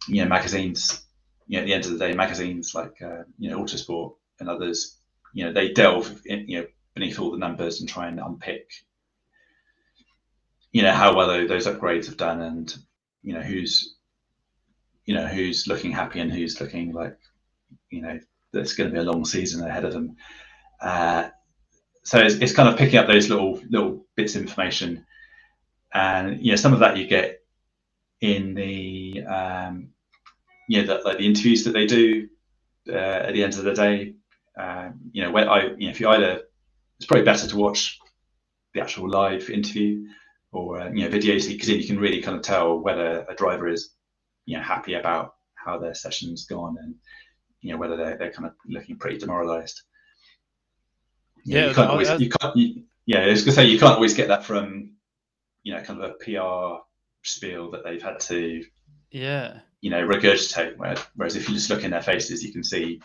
[0.08, 1.02] you know, magazines.
[1.46, 4.48] You know, at the end of the day, magazines like uh, you know Autosport and
[4.48, 4.98] others,
[5.34, 8.70] you know, they delve in, you know beneath all the numbers and try and unpick
[10.74, 12.76] you know how well those upgrades have done and
[13.22, 13.96] you know who's
[15.06, 17.16] you know who's looking happy and who's looking like
[17.90, 18.18] you know
[18.54, 20.16] there's going to be a long season ahead of them.
[20.80, 21.28] Uh,
[22.02, 25.04] so it's, it's kind of picking up those little little bits of information,
[25.92, 27.40] and you know some of that you get
[28.20, 29.88] in the um,
[30.68, 32.28] you know the, like the interviews that they do
[32.88, 32.92] uh,
[33.26, 34.14] at the end of the day.
[34.58, 36.42] Um, you know, when I you know if you either
[36.98, 37.98] it's probably better to watch
[38.72, 40.06] the actual live interview
[40.52, 43.34] or uh, you know videos because then you can really kind of tell whether a
[43.34, 43.90] driver is
[44.46, 46.94] you know happy about how their session's gone and
[47.64, 49.82] you know whether they're, they're kind of looking pretty demoralized.
[51.44, 53.78] You know, Yeah, you can't always you can't you, yeah I was gonna say you
[53.78, 54.92] can't always get that from
[55.62, 56.82] you know kind of a PR
[57.22, 58.64] spiel that they've had to
[59.10, 59.60] Yeah.
[59.80, 63.00] you know regurgitate where, whereas if you just look in their faces you can see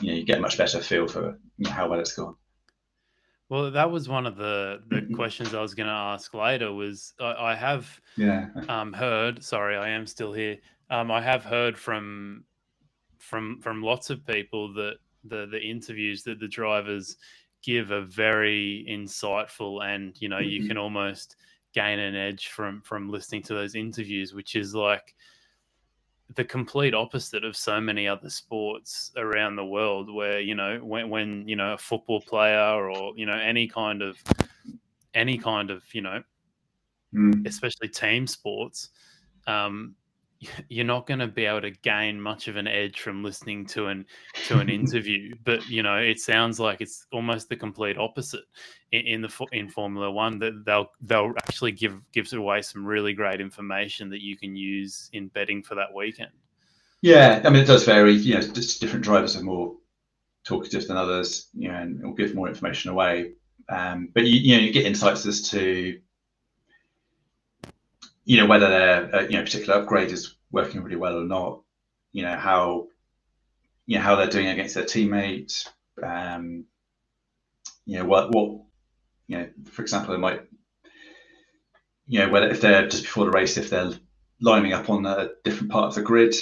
[0.00, 2.36] you know you get a much better feel for you know, how well it's gone
[3.50, 6.72] Well, that was one of the the questions I was going to ask later.
[6.72, 9.42] Was I, I have yeah um, heard?
[9.42, 10.56] Sorry, I am still here.
[10.90, 12.44] Um, I have heard from
[13.24, 17.16] from from lots of people that the the interviews that the drivers
[17.62, 20.62] give are very insightful, and you know you Mhm.
[20.62, 21.36] can almost
[21.72, 25.14] gain an edge from from listening to those interviews, which is like
[26.34, 31.10] the complete opposite of so many other sports around the world where you know when
[31.10, 34.18] when you know a football player or you know any kind of
[35.14, 36.22] any kind of you know
[37.12, 37.44] Mm.
[37.44, 38.90] especially team sports,
[39.46, 39.96] um,
[40.68, 43.86] you're not going to be able to gain much of an edge from listening to
[43.86, 44.06] an
[44.46, 45.34] to an interview.
[45.44, 48.44] But you know, it sounds like it's almost the complete opposite
[48.92, 50.38] in, in the in Formula One.
[50.38, 55.10] That they'll they'll actually give gives away some really great information that you can use
[55.12, 56.32] in betting for that weekend.
[57.02, 58.12] Yeah, I mean it does vary.
[58.12, 59.76] You know, just different drivers are more
[60.44, 61.48] talkative than others.
[61.54, 63.32] You know, and will give more information away.
[63.68, 65.98] Um, but you, you know, you get insights as to
[68.24, 71.62] you know whether their uh, you know particular upgrade is working really well or not.
[72.12, 72.88] You know how
[73.86, 75.68] you know how they're doing against their teammates.
[76.02, 76.64] Um,
[77.86, 78.60] you know what what
[79.26, 79.48] you know.
[79.70, 80.42] For example, it might
[82.06, 83.92] you know whether if they're just before the race if they're
[84.40, 86.34] lining up on a different part of the grid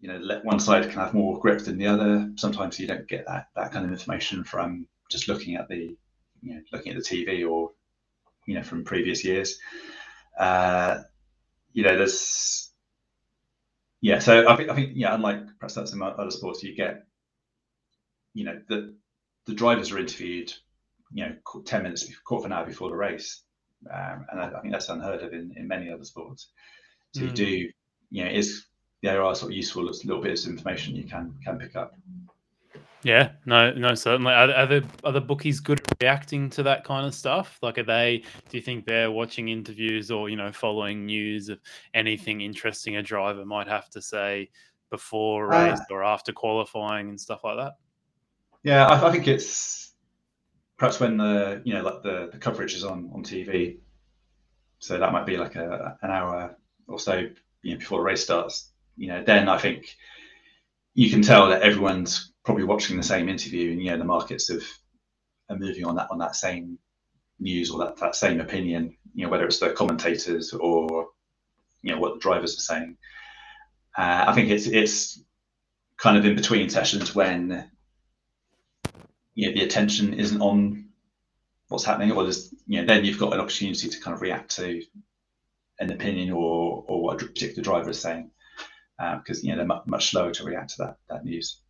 [0.00, 2.30] you know, let one side can have more grip than the other.
[2.36, 5.96] Sometimes you don't get that that kind of information from just looking at the,
[6.42, 7.72] you know, looking at the TV or,
[8.46, 9.58] you know, from previous years.
[10.40, 11.02] Uh,
[11.74, 12.72] you know, there's,
[14.00, 14.18] yeah.
[14.18, 17.04] So I think I think yeah, unlike perhaps that's in other sports, you get,
[18.34, 18.94] you know, the
[19.46, 20.52] the drivers are interviewed,
[21.12, 23.42] you know, ten minutes, before, quarter of an hour before the race,
[23.92, 26.50] um, and I, I think that's unheard of in in many other sports.
[27.12, 27.36] So you Mm.
[27.36, 27.70] do,
[28.10, 28.66] you know, is
[29.02, 31.92] there are sort of useful little bits of information you can can pick up.
[33.02, 34.32] Yeah, no, no, certainly.
[34.32, 37.58] Are, are the are the bookies good at reacting to that kind of stuff?
[37.62, 38.22] Like, are they?
[38.50, 41.60] Do you think they're watching interviews or you know following news of
[41.94, 44.50] anything interesting a driver might have to say
[44.90, 47.76] before Uh, race or after qualifying and stuff like that?
[48.64, 49.92] Yeah, I, I think it's
[50.76, 53.78] perhaps when the you know like the, the coverage is on on TV,
[54.78, 56.54] so that might be like a an hour
[56.86, 57.26] or so
[57.62, 58.72] you know before the race starts.
[58.98, 59.96] You know, then I think
[60.92, 64.48] you can tell that everyone's probably watching the same interview, and you know the markets
[64.48, 64.64] have
[65.50, 66.80] are moving on that on that same
[67.38, 68.96] news or that, that same opinion.
[69.14, 71.10] You know, whether it's the commentators or
[71.82, 72.96] you know what the drivers are saying.
[73.96, 75.22] Uh, I think it's it's
[75.96, 77.70] kind of in between sessions when
[79.36, 80.88] you know the attention isn't on
[81.68, 84.56] what's happening, or there's you know then you've got an opportunity to kind of react
[84.56, 84.82] to
[85.78, 88.32] an opinion or or what a particular driver is saying
[89.18, 91.62] because you know they're much, much slower to react to that that news.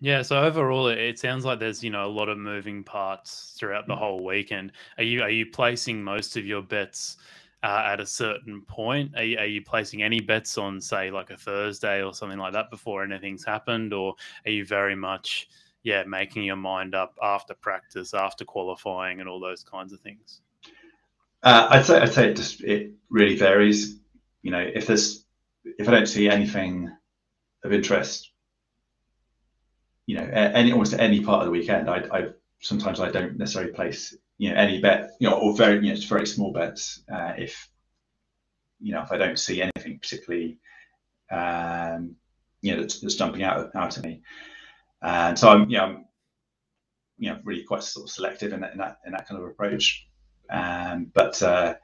[0.00, 3.54] Yeah, so overall, it, it sounds like there's you know a lot of moving parts
[3.58, 4.72] throughout the whole weekend.
[4.96, 7.18] Are you are you placing most of your bets
[7.62, 9.12] uh, at a certain point?
[9.16, 12.54] Are you, are you placing any bets on say like a Thursday or something like
[12.54, 14.14] that before anything's happened, or
[14.46, 15.48] are you very much
[15.82, 20.40] yeah making your mind up after practice, after qualifying, and all those kinds of things?
[21.42, 23.98] Uh, I'd say I'd say it just it really varies.
[24.40, 25.26] You know, if there's
[25.64, 26.90] if I don't see anything
[27.64, 28.29] of interest,
[30.10, 33.72] you know, any almost any part of the weekend, I, I sometimes I don't necessarily
[33.72, 37.34] place you know any bet, you know, or very you know very small bets uh,
[37.38, 37.68] if
[38.80, 40.58] you know if I don't see anything particularly
[41.30, 42.16] um,
[42.60, 44.22] you know that's, that's jumping out out at me,
[45.00, 46.04] and so I'm you know I'm
[47.16, 49.48] you know really quite sort of selective in that in that, in that kind of
[49.48, 50.08] approach.
[50.50, 51.74] Um, but uh,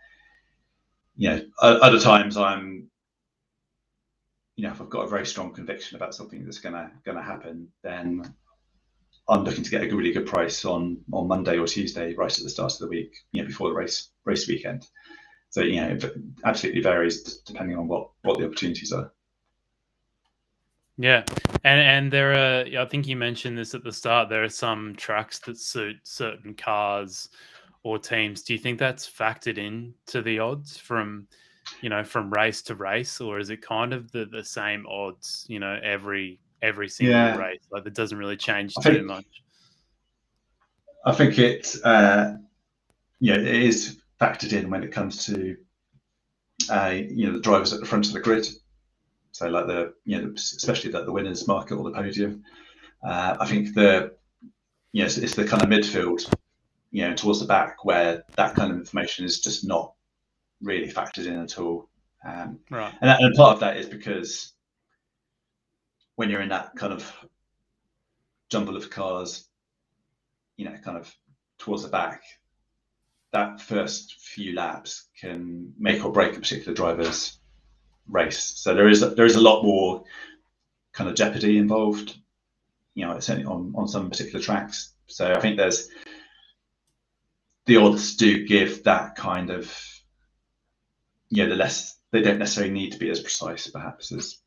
[1.15, 2.91] you know, other times I'm,
[4.57, 7.69] you know, if I've got a very strong conviction about something that's gonna gonna happen,
[7.83, 8.35] then
[9.29, 12.45] I'm looking to get a really good price on on Monday or Tuesday, right at
[12.45, 14.87] the start of the week, you know, before the race race weekend.
[15.51, 16.05] So you know, it
[16.45, 19.13] absolutely varies depending on what what the opportunities are.
[20.99, 21.25] Yeah,
[21.65, 22.83] and and there are.
[22.83, 24.31] I think you mentioned this at the start.
[24.31, 27.29] There are some tracks that suit certain cars
[27.87, 28.43] or teams.
[28.43, 31.29] Do you think that's factored in to the odds from,
[31.81, 35.45] you know, from race to race, or is it kind of the the same odds?
[35.49, 37.37] You know, every every single Yeah.
[37.37, 39.27] race, like it doesn't really change I too think- much.
[41.05, 42.33] I think it, uh,
[43.21, 45.57] yeah, it is factored in when it comes to,
[46.69, 48.49] uh, you know, the drivers at the front of the grid.
[49.31, 52.43] So, like the, you know, especially the, the winners market or the podium.
[53.07, 54.15] Uh, I think the,
[54.93, 56.29] you know, it's, it's the kind of midfield,
[56.91, 59.93] you know, towards the back where that kind of information is just not
[60.63, 61.89] really factored in at all.
[62.25, 62.95] Um, Right.
[63.01, 64.53] and, that, and part of that is because
[66.17, 67.11] when you're in that kind of
[68.49, 69.49] jumble of cars,
[70.57, 71.15] you know, kind of
[71.59, 72.23] towards the back,
[73.33, 77.39] that first few laps can make or break a particular driver's
[78.09, 78.55] race.
[78.57, 80.05] So there is there is a lot more
[80.93, 82.17] kind of jeopardy involved,
[82.95, 84.95] you know, certainly on on some particular tracks.
[85.07, 85.89] So I think there's
[87.67, 89.75] the odds do give that kind of
[91.29, 94.39] you know the less they don't necessarily need to be as precise perhaps as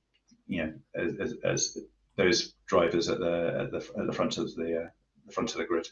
[0.47, 1.77] you know as, as, as
[2.19, 4.89] those drivers at the at the at the front of the uh,
[5.25, 5.87] the front of the grid.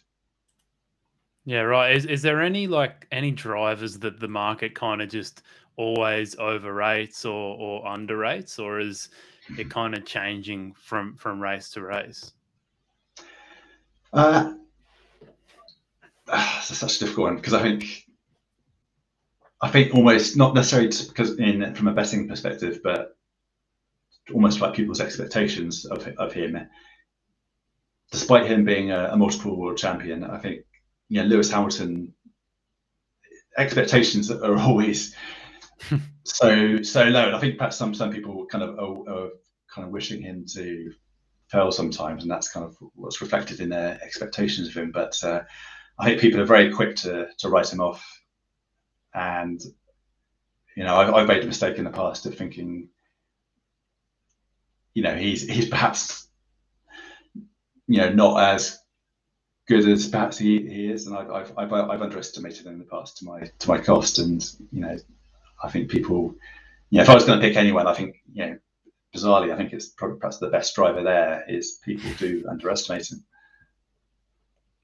[1.46, 1.96] Yeah, right.
[1.96, 5.44] Is is there any like any drivers that the market kind of just
[5.78, 9.10] always overrates or or underrates, or is
[9.58, 12.34] it kind of changing from from race to race?
[14.12, 14.54] Uh,
[16.28, 18.07] that's such a difficult one because I think
[19.62, 23.18] I think almost not necessarily just because in from a betting perspective, but
[24.34, 26.58] almost like people's expectations of of him.
[28.12, 30.62] Despite him being a, a multiple world champion, I think
[31.10, 32.14] you know Lewis Hamilton
[33.58, 35.16] expectations are always
[36.24, 39.30] so so low, and I think perhaps some some people kind of are, are
[39.74, 40.92] kind of wishing him to
[41.50, 44.92] fail sometimes, and that's kind of what's reflected in their expectations of him.
[44.92, 45.42] But uh,
[46.00, 48.17] I think people are very quick to to write him off,
[49.18, 49.62] and
[50.76, 52.90] you know I've, I've made a mistake in the past of thinking,
[54.94, 56.28] you know, he's he's perhaps
[57.88, 58.80] you know not as
[59.68, 62.86] good as perhaps he, he is, and I've, I've I've I've underestimated him in the
[62.86, 64.98] past to my to my cost, and you know
[65.64, 66.36] I think people,
[66.92, 68.58] you know, if I was going to pick anyone, I think you know
[69.16, 73.24] bizarrely, I think it's probably perhaps the best driver there is people do underestimate him.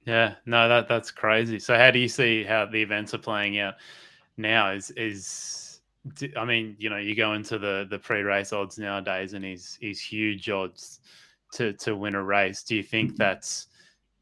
[0.08, 1.60] Yeah, no, that that's crazy.
[1.60, 3.76] So, how do you see how the events are playing out
[4.38, 4.72] now?
[4.72, 5.82] Is is
[6.38, 10.02] I mean, you know, you go into the the pre-race odds nowadays, and he's he's
[10.02, 11.00] huge odds
[11.54, 12.64] to to win a race.
[12.64, 13.68] Do you think that's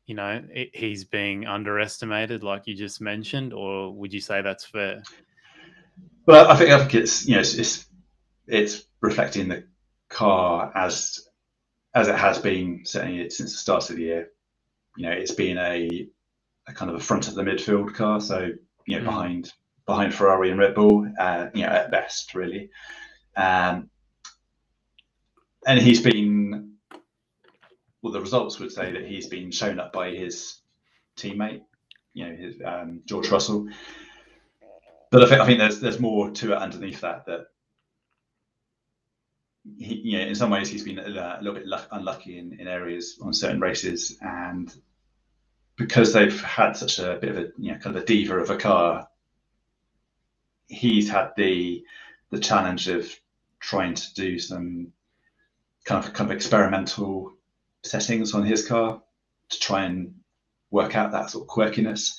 [0.05, 0.43] you know
[0.73, 5.03] he's being underestimated, like you just mentioned, or would you say that's fair?
[6.25, 7.85] Well, I think I think it's you know it's it's,
[8.47, 9.63] it's reflecting the
[10.09, 11.27] car as
[11.95, 14.29] as it has been certainly since the start of the year.
[14.97, 16.07] You know, it's been a,
[16.67, 18.49] a kind of a front of the midfield car, so
[18.85, 19.05] you know Mm.
[19.05, 19.53] behind
[19.85, 22.69] behind Ferrari and Red Bull, uh, you know at best really.
[23.35, 23.89] Um,
[25.65, 26.73] and he's been
[28.01, 28.13] well.
[28.13, 30.57] The results would say that he's been shown up by his
[31.15, 31.61] teammate,
[32.13, 33.67] you know, his um, George Russell.
[35.11, 37.47] But I think I think there's there's more to it underneath that that
[39.77, 42.67] he, you know, in some ways he's been a, little bit luck, unlucky in, in
[42.67, 44.73] areas on certain races, and
[45.75, 48.49] because they've had such a bit of a you know kind of a diva of
[48.49, 49.07] a car,
[50.71, 51.83] he's had the
[52.31, 53.13] the challenge of
[53.59, 54.87] trying to do some
[55.85, 57.33] kind of kind of experimental
[57.83, 59.01] settings on his car
[59.49, 60.15] to try and
[60.71, 62.15] work out that sort of quirkiness.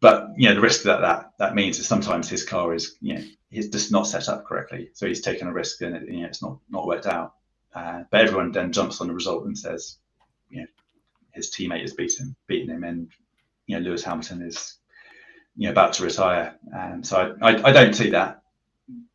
[0.00, 3.14] But you know the risk that that that means is sometimes his car is you
[3.14, 4.90] know he's just not set up correctly.
[4.94, 7.34] So he's taken a risk and it, you know it's not not worked out.
[7.74, 9.96] Uh, but everyone then jumps on the result and says
[10.50, 10.66] you know
[11.32, 13.08] his teammate has beaten beaten him and
[13.66, 14.76] you know lewis hamilton is
[15.56, 18.42] you know about to retire and so i i, I don't see that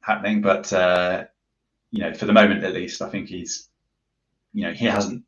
[0.02, 1.26] happening but uh
[1.92, 3.70] you know for the moment at least i think he's
[4.54, 5.24] you know he hasn't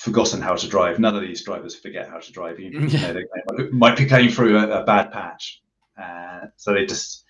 [0.00, 0.98] forgotten how to drive.
[0.98, 2.58] None of these drivers forget how to drive.
[2.58, 3.24] You, you know, they,
[3.56, 5.60] they might be going through a, a bad patch,
[6.00, 7.24] uh, so they just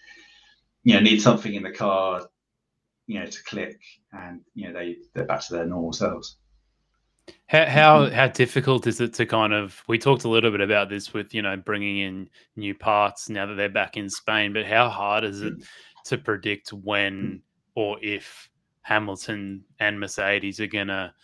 [0.84, 2.28] you know need something in the car,
[3.06, 3.80] you know, to click,
[4.12, 6.36] and you know they they're back to their normal selves.
[7.46, 8.14] How how mm-hmm.
[8.14, 9.82] how difficult is it to kind of?
[9.88, 13.46] We talked a little bit about this with you know bringing in new parts now
[13.46, 15.66] that they're back in Spain, but how hard is it mm.
[16.04, 17.40] to predict when mm.
[17.74, 18.48] or if
[18.82, 21.14] Hamilton and Mercedes are gonna,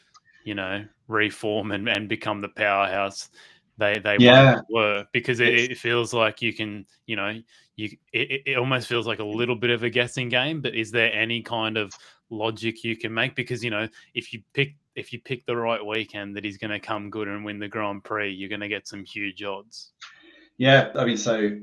[0.45, 3.31] you know, reform and, and become the powerhouse
[3.79, 4.61] they they Yeah.
[4.69, 7.41] won't because it, it feels like you can you know
[7.77, 10.91] you it, it- almost feels like a little bit of a guessing game but is
[10.91, 11.93] there any kind of
[12.31, 15.85] logic you can make because you know if you pick if you pick the right
[15.85, 18.69] weekend that he's going to come good and win the grand prix you're going to
[18.69, 19.93] get some huge odds
[20.59, 21.59] Yeah, I mean, so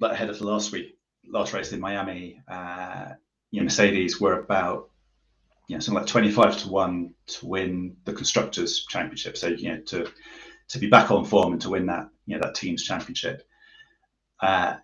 [0.00, 3.14] like ahead of the last week, last race in Miami, uh,
[3.50, 4.90] you know, Mercedes were about
[5.68, 9.36] you know something like twenty five to one to win the constructors championship.
[9.38, 10.10] So you know to
[10.68, 13.42] to be back on form and to win that you know that team's championship.
[14.40, 14.76] Uh,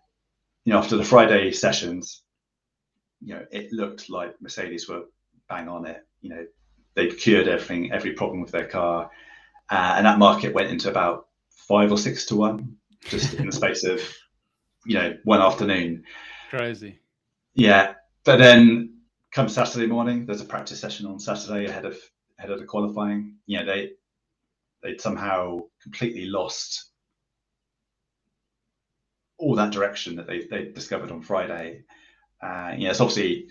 [0.65, 2.23] you know, after the Friday sessions,
[3.21, 5.05] you know, it looked like Mercedes were
[5.49, 6.07] bang on it.
[6.21, 6.47] You know,
[6.95, 9.11] they'd cured everything, every problem with their car,
[9.71, 13.53] uh, and that market went into about five or six to one just in the
[13.53, 14.01] space of
[14.85, 16.05] you know one afternoon.
[16.51, 16.99] crazy
[17.55, 17.95] Yeah,
[18.25, 18.99] but then
[19.33, 21.99] come Saturday morning, there's a practice session on Saturday ahead of
[22.39, 23.37] ahead of the qualifying.
[23.47, 23.91] You know they
[24.83, 26.90] they'd somehow completely lost
[29.41, 31.85] all that direction that they they discovered on Friday.
[32.43, 33.49] Uh, you know, it's obviously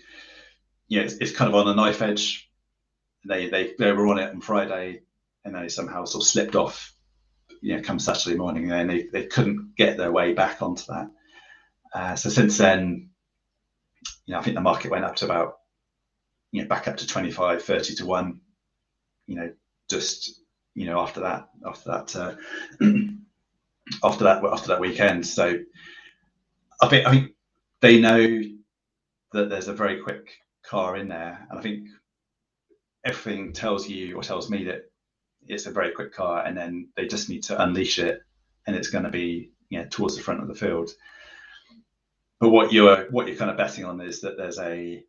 [0.88, 2.50] you know it's, it's kind of on a knife edge.
[3.26, 5.02] They they they were on it on Friday,
[5.44, 6.92] and then they somehow sort of slipped off.
[7.62, 11.10] You know, come Saturday morning, and they, they couldn't get their way back onto that.
[11.92, 13.10] Uh, so since then,
[14.26, 15.58] you know, I think the market went up to about,
[16.52, 18.40] you know, back up to 25, 30 to one,
[19.26, 19.52] you know,
[19.88, 20.40] just,
[20.74, 22.34] you know, after that, after that, uh,
[24.02, 25.26] after that, after that weekend.
[25.26, 25.58] So
[26.80, 27.32] I think, I think
[27.80, 28.42] they know
[29.32, 30.30] that there's a very quick
[30.62, 31.46] car in there.
[31.50, 31.88] And I think
[33.04, 34.90] everything tells you or tells me that
[35.46, 38.20] it's a very quick car and then they just need to unleash it
[38.66, 40.90] and it's going to be, you know, towards the front of the field
[42.40, 45.04] but what you're what you're kind of betting on is that there's a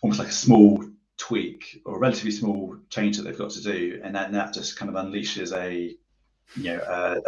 [0.00, 0.84] almost like a small
[1.18, 4.78] tweak or a relatively small change that they've got to do, and then that just
[4.78, 5.96] kind of unleashes a
[6.54, 7.22] you know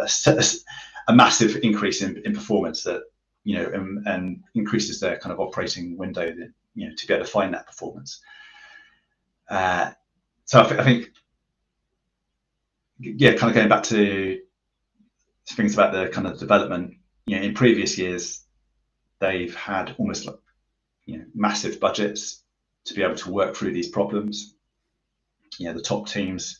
[1.07, 3.01] a massive increase in, in performance that
[3.43, 7.13] you know and, and increases their kind of operating window that, you know to be
[7.13, 8.21] able to find that performance.
[9.49, 9.91] Uh,
[10.45, 11.09] so I, th- I think
[12.99, 14.39] yeah, kind of going back to
[15.51, 16.93] things about the kind of development
[17.25, 18.45] you know, in previous years,
[19.19, 20.35] they've had almost like
[21.05, 22.43] you know massive budgets
[22.85, 24.55] to be able to work through these problems.
[25.59, 26.58] You know, the top teams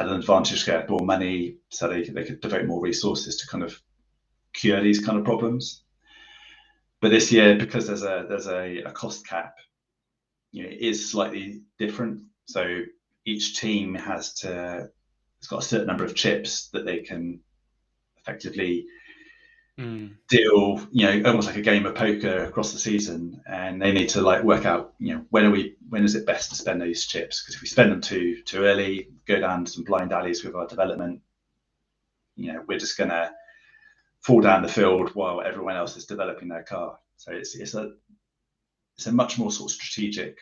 [0.00, 3.46] had an advantage to get more money, so they, they could devote more resources to
[3.46, 3.80] kind of
[4.52, 5.84] cure these kind of problems.
[7.00, 9.54] But this year, because there's a there's a, a cost cap,
[10.52, 12.22] you know, it is slightly different.
[12.46, 12.82] So
[13.24, 14.90] each team has to
[15.38, 17.40] it's got a certain number of chips that they can
[18.18, 18.86] effectively
[19.80, 20.10] Mm.
[20.28, 24.10] deal, you know, almost like a game of poker across the season, and they need
[24.10, 26.82] to like work out, you know, when are we, when is it best to spend
[26.82, 27.40] those chips?
[27.40, 30.66] Because if we spend them too too early, go down some blind alleys with our
[30.66, 31.22] development,
[32.36, 33.32] you know, we're just gonna
[34.20, 36.98] fall down the field while everyone else is developing their car.
[37.16, 37.92] So it's it's a
[38.98, 40.36] it's a much more sort of strategic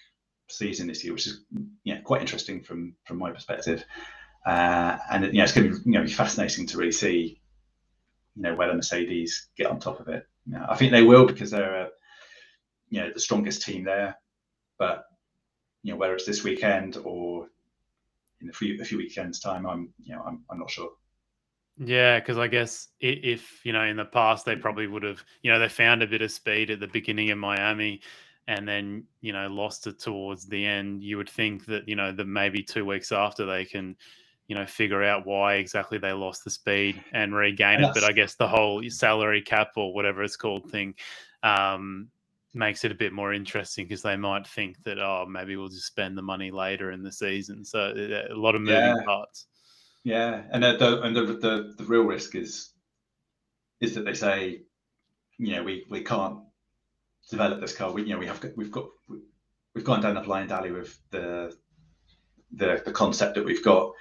[0.49, 1.45] season this year, which is
[1.85, 3.85] yeah quite interesting from from my perspective.
[4.45, 7.41] Uh, and you know, it's going to be you know fascinating to really see
[8.39, 10.25] you know whether Mercedes get on top of it.
[10.47, 11.89] You know, I think they will because they're a,
[12.89, 14.17] you know the strongest team there.
[14.79, 15.05] But
[15.83, 17.49] you know whether it's this weekend or
[18.41, 20.91] in a few a few weekends time, I'm you know I'm I'm not sure.
[21.79, 25.51] Yeah, because I guess if you know in the past they probably would have you
[25.51, 28.03] know they found a bit of speed at the beginning of Miami,
[28.47, 31.03] and then you know lost it towards the end.
[31.03, 33.97] You would think that you know that maybe two weeks after they can
[34.49, 37.91] you know figure out why exactly they lost the speed and regain it.
[37.95, 40.95] But I guess the whole salary cap or whatever it's called thing
[41.43, 42.09] um,
[42.55, 45.87] makes it a bit more interesting because they might think that oh maybe we'll just
[45.87, 47.65] spend the money later in the season.
[47.65, 49.05] So uh, a lot of moving Yeah.
[49.05, 49.47] parts.
[50.05, 52.73] Yeah, and the, the and the, the the real risk is
[53.81, 54.63] is that they say,
[55.37, 56.39] you know, we we can't
[57.31, 57.93] develop this car.
[57.93, 58.87] We you know we have we've got
[59.75, 61.55] we've gone down the blind alley with the
[62.53, 63.93] the the concept that we've got.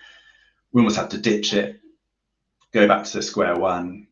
[0.72, 1.80] We almost have to ditch it,
[2.74, 4.08] go back to the square one,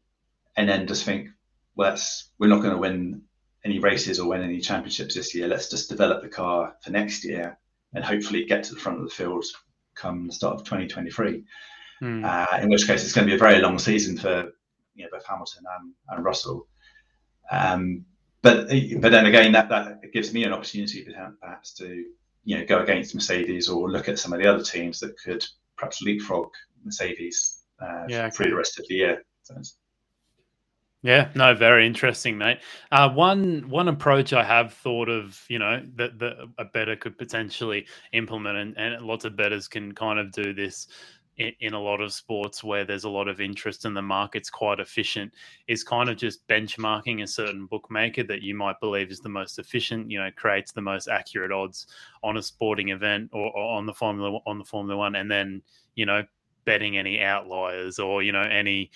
[0.56, 1.30] and then just think,
[1.76, 3.24] well, that's, we're not going to win
[3.64, 5.48] any races or win any championships this year.
[5.48, 7.58] Let's just develop the car for next year
[7.94, 9.46] and hopefully get to the front of the field
[9.96, 11.44] come the start of 2023
[12.00, 12.26] Hmm.
[12.26, 14.52] uh, in which case it's going to be a very long season for
[14.96, 16.68] you know, both Hamilton and, and Russell.
[17.52, 18.06] Um,
[18.42, 21.08] but but then again, that that gives me an opportunity
[21.42, 22.06] perhaps to
[22.44, 25.46] you know go against Mercedes or look at some of the other teams that could
[25.78, 26.50] perhaps leapfrog
[26.84, 29.26] Mercedes uh, Yeah, through the rest of the year.
[29.44, 29.56] So
[31.02, 32.60] Yeah, no, very interesting, mate.
[32.92, 37.18] Uh, one one approach I have thought of, you know, that, that a bettor could
[37.18, 40.88] potentially implement, and, and lots of bettors can kind of do this
[41.38, 44.50] in, in a lot of sports where there's a lot of interest and the market's
[44.50, 45.34] quite efficient
[45.68, 49.60] is kind of just benchmarking a certain bookmaker that you might believe is the most
[49.60, 51.88] efficient, you know, creates the most accurate odds
[52.24, 55.62] on a sporting event or, or on the Formula on the Formula One, and then
[55.96, 56.24] you know
[56.66, 58.90] betting any outliers or you know any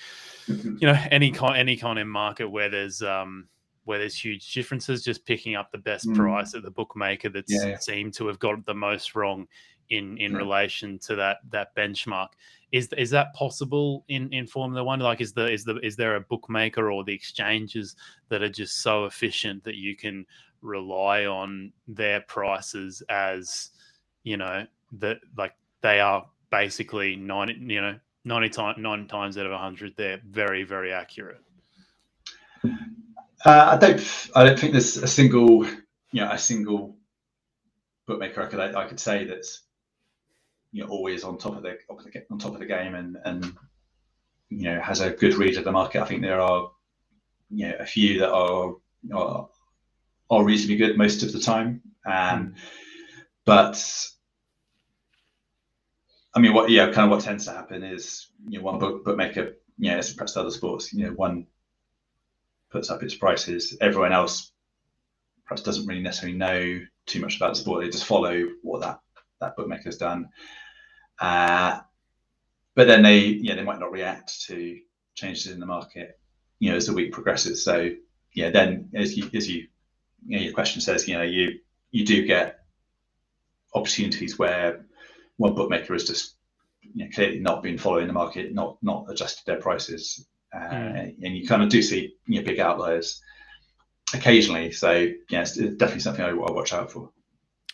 [0.47, 3.47] you know any kind any kind of market where there's um
[3.85, 6.15] where there's huge differences just picking up the best Mm.
[6.15, 7.77] price at the bookmaker that Yeah, yeah.
[7.77, 9.47] seemed to have got the most wrong
[9.89, 10.37] in in Yeah.
[10.37, 12.29] relation to that that benchmark
[12.71, 16.15] is is that possible in in formula 1 like is the is the is there
[16.15, 17.95] a bookmaker or the exchanges
[18.29, 20.25] that are just so efficient that you can
[20.61, 23.71] rely on their prices as
[24.23, 29.45] you know that like they are basically 90 you know 90 times 9 times out
[29.45, 31.41] of 100 they're very very accurate
[33.45, 34.29] Uh, I don't.
[34.35, 35.65] I don't think there's a single,
[36.11, 36.97] you know, a single
[38.05, 39.61] bookmaker I could I could say that's,
[40.71, 41.77] you know, always on top of the
[42.29, 43.45] on top of the game and and
[44.49, 46.01] you know has a good read of the market.
[46.01, 46.71] I think there are,
[47.49, 48.75] you know, a few that are
[49.13, 49.49] are,
[50.29, 51.81] are reasonably good most of the time.
[52.05, 52.55] Um,
[53.45, 53.83] but
[56.33, 59.03] I mean, what yeah, kind of what tends to happen is you know one book
[59.03, 61.47] bookmaker, you know, as perhaps other sports, you know, one
[62.69, 63.75] puts up its prices.
[63.81, 64.51] Everyone else
[65.45, 67.83] perhaps doesn't really necessarily know too much about the sport.
[67.83, 68.99] They just follow what that
[69.39, 70.29] that bookmaker's done.
[71.19, 71.79] Uh,
[72.75, 74.79] but then they, yeah, they might not react to
[75.15, 76.19] changes in the market,
[76.59, 77.63] you know, as the week progresses.
[77.63, 77.89] So
[78.33, 79.67] yeah, then as you as you,
[80.25, 81.59] you know, your question says, you know, you
[81.91, 82.59] you do get
[83.73, 84.85] opportunities where
[85.37, 86.35] one bookmaker has just
[86.81, 91.15] you know, clearly not been following the market, not not adjusted their prices, uh, Mm.
[91.23, 93.21] and you kind of do see you know, big outliers
[94.13, 94.71] occasionally.
[94.71, 97.11] So yes, it's definitely something I, I watch out for.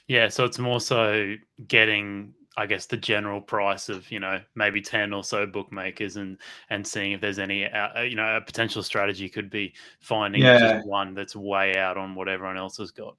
[0.08, 1.36] Yeah, so it's more so
[1.68, 6.38] getting, I guess, the general price of you know maybe ten or so bookmakers and
[6.70, 10.60] and seeing if there's any uh, you know a potential strategy could be finding Yeah.
[10.60, 13.16] just one that's way out on what everyone else has got.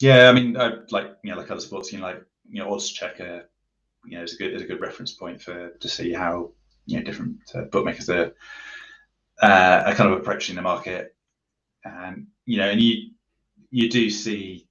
[0.00, 2.70] Yeah, I mean, I, like you know, like other sports, you know, like you know,
[2.70, 3.44] Oddschecker,
[4.04, 6.50] you know, is a good is a good reference point for to see how
[6.86, 8.34] you know different uh, bookmakers are
[9.40, 11.14] uh, are kind of approaching the market,
[11.84, 13.12] and you know, and you
[13.70, 14.66] you do see,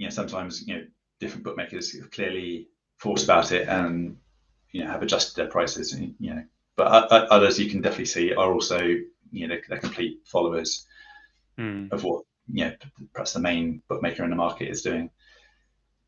[0.00, 0.84] you know, sometimes you know
[1.20, 2.68] different bookmakers have clearly
[3.02, 4.16] thought about it and
[4.72, 6.42] you know have adjusted their prices, and, you know,
[6.76, 8.80] but others you can definitely see are also
[9.30, 10.86] you know they're, complete followers
[11.58, 11.88] Hmm.
[11.90, 12.74] of what you know
[13.12, 15.10] perhaps the main bookmaker in the market is doing.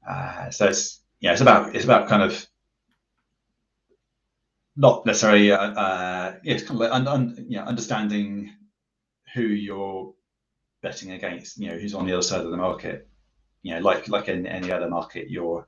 [0.09, 2.47] Uh, so it's yeah, it's about it's about kind of
[4.77, 8.51] not necessarily uh, uh, yeah, it's kind of like un, un, you know, understanding
[9.35, 10.15] who you're
[10.83, 11.59] betting against.
[11.59, 13.09] You know, who's on the other side of the market.
[13.63, 15.67] You know, like like in any other market, you're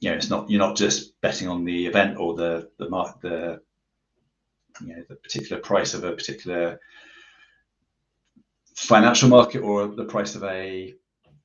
[0.00, 3.20] you know, it's not you're not just betting on the event or the the mark
[3.20, 3.60] the
[4.80, 6.80] you know the particular price of a particular
[8.74, 10.94] financial market or the price of a,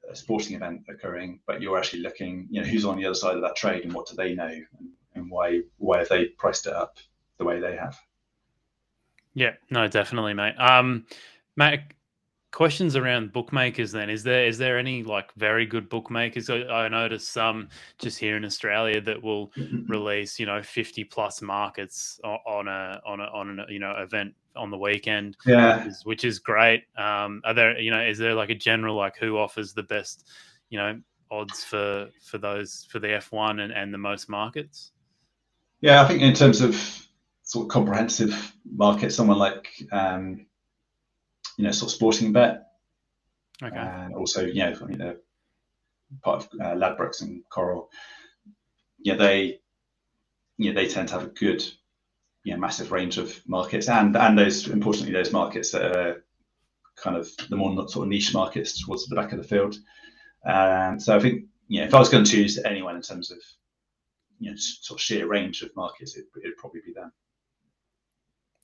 [0.10, 3.36] a sporting event occurring, but you're actually looking, you know, who's on the other side
[3.36, 6.66] of that trade and what do they know and, and why why have they priced
[6.66, 6.98] it up
[7.38, 8.00] the way they have.
[9.34, 10.56] Yeah, no, definitely, mate.
[10.58, 11.06] Um,
[11.58, 11.92] Matt,
[12.56, 13.91] questions around bookmakers.
[13.91, 16.49] Then is there is there any like very good bookmakers?
[16.49, 17.68] I, I noticed some
[17.99, 19.51] just here in Australia that will
[19.88, 24.34] release you know 50 plus markets on a on a on a you know event
[24.56, 25.80] on the weekend Yeah.
[25.80, 28.95] which is, which is great um are there you know is there like a general
[28.95, 30.30] like who offers the best
[30.70, 30.97] you know
[31.30, 34.93] odds for for those for the f1 and and the most markets
[35.82, 36.74] Yeah, I think in terms of
[37.43, 40.45] sort of comprehensive market, someone like um,
[41.58, 42.62] you know, sort of Sportingbet,
[43.64, 45.18] okay and also you know, I mean, they're
[46.22, 47.89] part of uh, Ladbrokes and Coral.
[48.99, 49.60] Yeah, they
[50.58, 51.64] you know, they tend to have a good,
[52.43, 56.24] you know, massive range of markets, and and those importantly those markets that are
[56.95, 59.78] kind of the more not sort of niche markets towards the back of the field.
[60.45, 63.32] Um, so I think you know, if I was going to choose anyone in terms
[63.32, 63.38] of
[64.39, 67.12] you know, sort of sheer range of markets, it, it'd probably be them.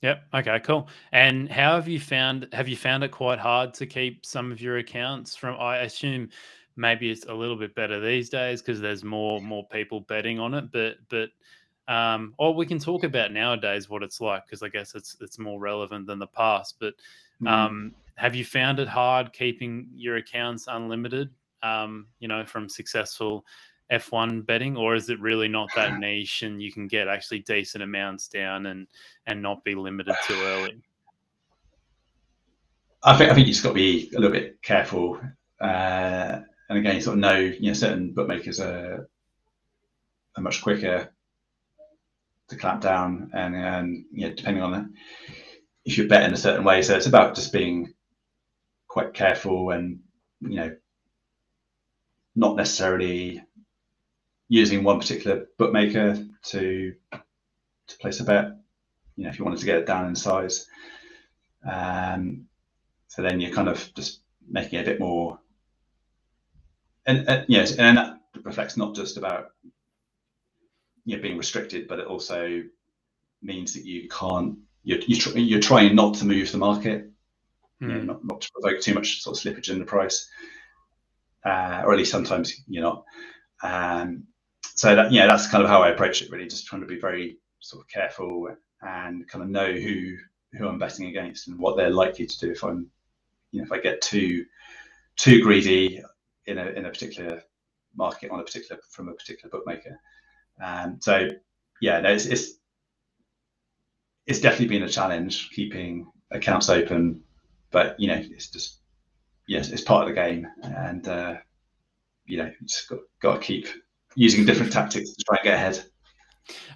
[0.02, 0.24] Yep.
[0.34, 0.60] Okay.
[0.62, 0.88] Cool.
[1.12, 2.48] And how have you found?
[2.54, 5.60] Have you found it quite hard to keep some of your accounts from?
[5.60, 6.30] I assume
[6.76, 10.56] maybe it's a little bit better these days because there's more more people betting on
[10.56, 10.72] it.
[10.72, 11.30] But but
[11.94, 15.38] um, or we can talk about nowadays what it's like because I guess it's it's
[15.38, 16.78] more relevant than the past.
[16.80, 16.96] But
[17.46, 21.30] um, have you found it hard keeping your accounts unlimited?
[21.62, 23.46] Um, you know, from successful
[23.92, 27.84] F1 betting, or is it really not that niche and you can get actually decent
[27.84, 28.88] amounts down and
[29.28, 30.82] and not be limited too early?
[33.04, 35.20] I think I think you just got to be a little bit careful,
[35.60, 36.40] uh,
[36.70, 39.10] and again, you sort of know you know certain bookmakers are
[40.38, 41.12] are much quicker
[42.50, 44.86] to clamp down, and and you know, depending on it,
[45.86, 46.82] if you're betting a certain way.
[46.82, 47.94] So it's about just being
[48.88, 50.00] quite careful and
[50.42, 50.76] you know
[52.36, 53.42] not necessarily
[54.52, 56.94] using one particular bookmaker to
[57.88, 58.58] to place a bet.
[59.16, 60.68] You know, if you wanted to get it down in size,
[61.66, 62.48] um,
[63.08, 65.40] so then you're kind of just making it a bit more.
[67.06, 69.52] And, and yes, and that reflects not just about
[71.06, 72.62] you know being restricted, but it also
[73.42, 74.58] means that you can't.
[74.84, 77.10] You're you're, tr- you're trying not to move the market,
[77.80, 78.06] you know, Hmm.
[78.06, 80.30] not not to provoke too much sort of slippage in the price,
[81.46, 83.06] uh, or at least sometimes you're not.
[83.64, 84.28] Um,
[84.82, 86.32] so that yeah, that's kind of how I approach it.
[86.32, 88.48] Really, just trying to be very sort of careful
[88.82, 90.16] and kind of know who
[90.58, 92.90] who I'm betting against and what they're likely to do if I'm,
[93.52, 94.44] you know, if I get too
[95.18, 96.02] too greedy
[96.48, 97.44] in a in a particular
[97.96, 100.00] market on a particular from a particular bookmaker.
[100.60, 101.30] Um, so
[101.80, 102.54] yeah, no, it's, it's
[104.26, 107.22] it's definitely been a challenge keeping accounts open,
[107.70, 108.80] but you know, it's just
[109.46, 111.36] yes, it's part of the game, and uh,
[112.26, 113.68] you know, just got, got to keep
[114.16, 115.86] using different tactics to try and get ahead.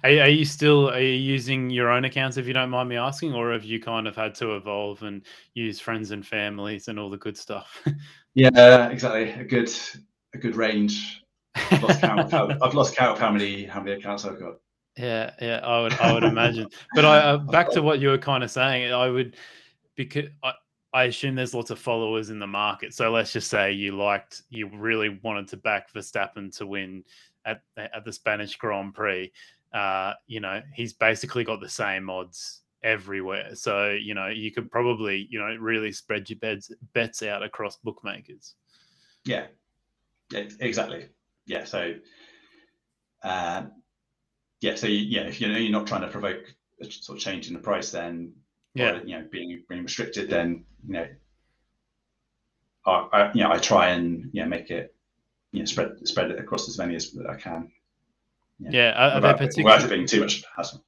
[0.04, 2.96] Are, are you still are you using your own accounts if you don't mind me
[2.96, 5.22] asking, or have you kind of had to evolve and
[5.54, 7.82] use friends and families and all the good stuff?
[8.38, 9.30] Yeah, exactly.
[9.30, 9.72] A good
[10.34, 11.22] a good range.
[11.54, 14.38] I've lost count of how, I've lost count of how many how many accounts I've
[14.38, 14.56] got.
[14.98, 16.68] Yeah, yeah, I would, I would imagine.
[16.94, 19.36] But I, uh, back to what you were kind of saying, I would,
[19.94, 20.52] because I,
[20.96, 22.94] I assume there's lots of followers in the market.
[22.94, 27.04] So let's just say you liked, you really wanted to back Verstappen to win
[27.44, 29.30] at at the Spanish Grand Prix.
[29.74, 33.54] Uh, you know, he's basically got the same odds everywhere.
[33.54, 37.76] So you know, you could probably, you know, really spread your bets bets out across
[37.76, 38.54] bookmakers.
[39.26, 39.48] Yeah,
[40.32, 41.08] yeah, exactly.
[41.44, 41.92] Yeah, so
[43.22, 43.70] um,
[44.62, 47.48] yeah, so yeah, if you know you're not trying to provoke a sort of change
[47.48, 48.32] in the price, then
[48.76, 48.92] Yeah.
[48.92, 51.06] or, you know being being restricted, then you know,
[52.84, 54.94] I, I you know I try and you know make it
[55.52, 57.70] you know spread spread it across as many as I can.
[58.58, 60.84] Yeah, are, are there without, particular without it being too much hassle.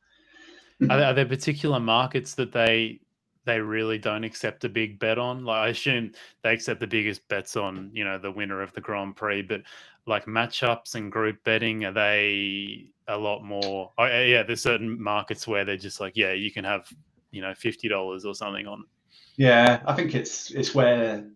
[0.82, 3.00] are there, are there particular markets that they
[3.44, 5.44] they really don't accept a big bet on?
[5.44, 6.12] Like I assume
[6.42, 9.62] they accept the biggest bets on, you know, the winner of the Grand Prix, but
[10.06, 13.92] like matchups and group betting, are they a lot more?
[13.96, 16.92] Oh, yeah, yeah, there's certain markets where they're just like, yeah, you can have,
[17.30, 18.84] you know, fifty dollars or something on.
[19.36, 21.28] Yeah, I think it's it's where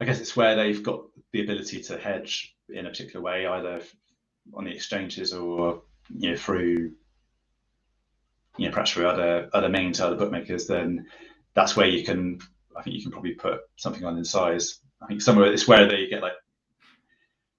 [0.00, 3.82] I guess it's where they've got the ability to hedge in a particular way, either
[4.54, 6.92] on the exchanges or you know through
[8.56, 10.66] you know perhaps through other other means, other bookmakers.
[10.66, 11.06] Then
[11.54, 12.38] that's where you can
[12.76, 14.80] I think you can probably put something on in size.
[15.02, 16.32] I think somewhere it's where they get like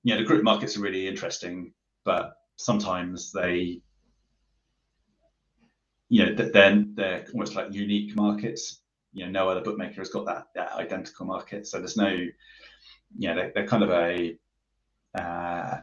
[0.03, 1.73] you know the group markets are really interesting,
[2.05, 3.81] but sometimes they
[6.09, 8.81] you know th- then they're almost like unique markets.
[9.13, 11.67] You know no other bookmaker has got that that identical market.
[11.67, 12.31] So there's no you
[13.27, 14.37] know they're, they're kind of a
[15.19, 15.77] uh,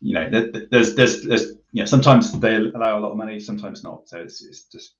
[0.00, 3.16] you know there- there- there's there's there's you know sometimes they allow a lot of
[3.18, 4.08] money sometimes not.
[4.08, 4.94] So it's, it's just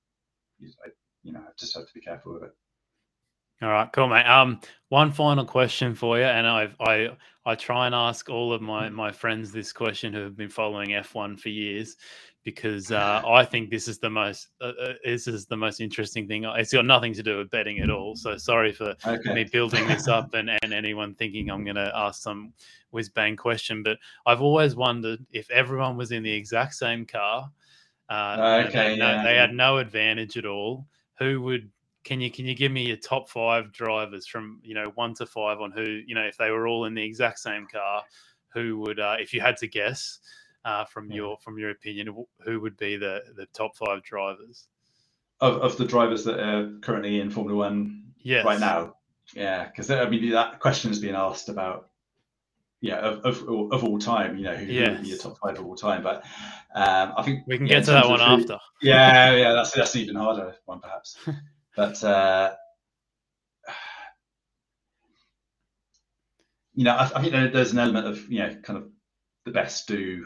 [1.23, 2.55] you know I just have to be careful with it
[3.61, 4.25] All right, cool, mate.
[4.25, 7.09] Um, one final question for you, and I've I
[7.45, 10.89] I try and ask all of my my friends this question who have been following
[10.89, 11.97] F1 for years,
[12.43, 16.27] because uh, I think this is the most uh, uh, this is the most interesting
[16.27, 16.43] thing.
[16.43, 18.15] It's got nothing to do with betting at all.
[18.15, 21.91] So sorry for okay me building this up and, and anyone thinking I'm going to
[21.95, 22.53] ask some
[22.91, 23.81] whiz bang question.
[23.81, 23.97] But
[24.27, 27.49] I've always wondered if everyone was in the exact same car,
[28.07, 30.85] uh, Okay, they, no- they had no advantage at all.
[31.17, 31.71] Who would
[32.07, 35.25] can you can you give me your top five drivers from you know one to
[35.25, 38.03] five on who you know if they were all in the exact same car,
[38.53, 40.19] who would uh, if you had to guess.
[40.65, 41.17] Uh, from Yeah.
[41.17, 44.67] your from your opinion, who would be the the top five drivers?
[45.39, 48.95] of, of the drivers that are currently in Formula One Yes, right now.
[49.33, 51.89] Yeah, because I mean that question has been asked about,
[52.81, 54.35] yeah, of, of, of all time.
[54.35, 56.03] You know, who, who would be your top five of all time?
[56.03, 56.25] But
[56.75, 58.57] um, I think we can yeah, get to that one who- after.
[58.81, 61.17] Yeah, yeah, that's that's an even harder one perhaps.
[61.77, 62.55] but uh,
[66.73, 68.89] you know, I, I think there, there's an element of you know, kind of
[69.45, 70.25] the best do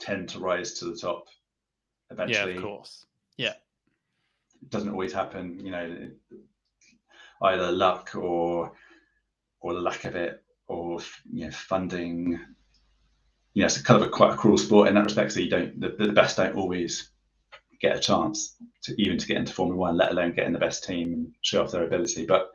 [0.00, 1.28] tend to rise to the top
[2.10, 3.06] eventually Yeah, of course.
[3.36, 3.54] Yeah,
[4.62, 6.08] it doesn't always happen you know
[7.42, 8.72] either luck or
[9.60, 12.40] or the lack of it or you know funding.
[13.52, 15.50] You know it's kind of a quite a cruel sport in that respect so you
[15.50, 17.10] don't the, the best don't always
[17.80, 20.58] get a chance to even to get into formula one let alone get in the
[20.58, 22.50] best team and show off their ability but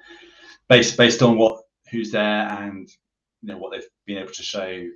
[0.70, 2.90] based based on what who's there and
[3.42, 4.88] you know what they've been able to show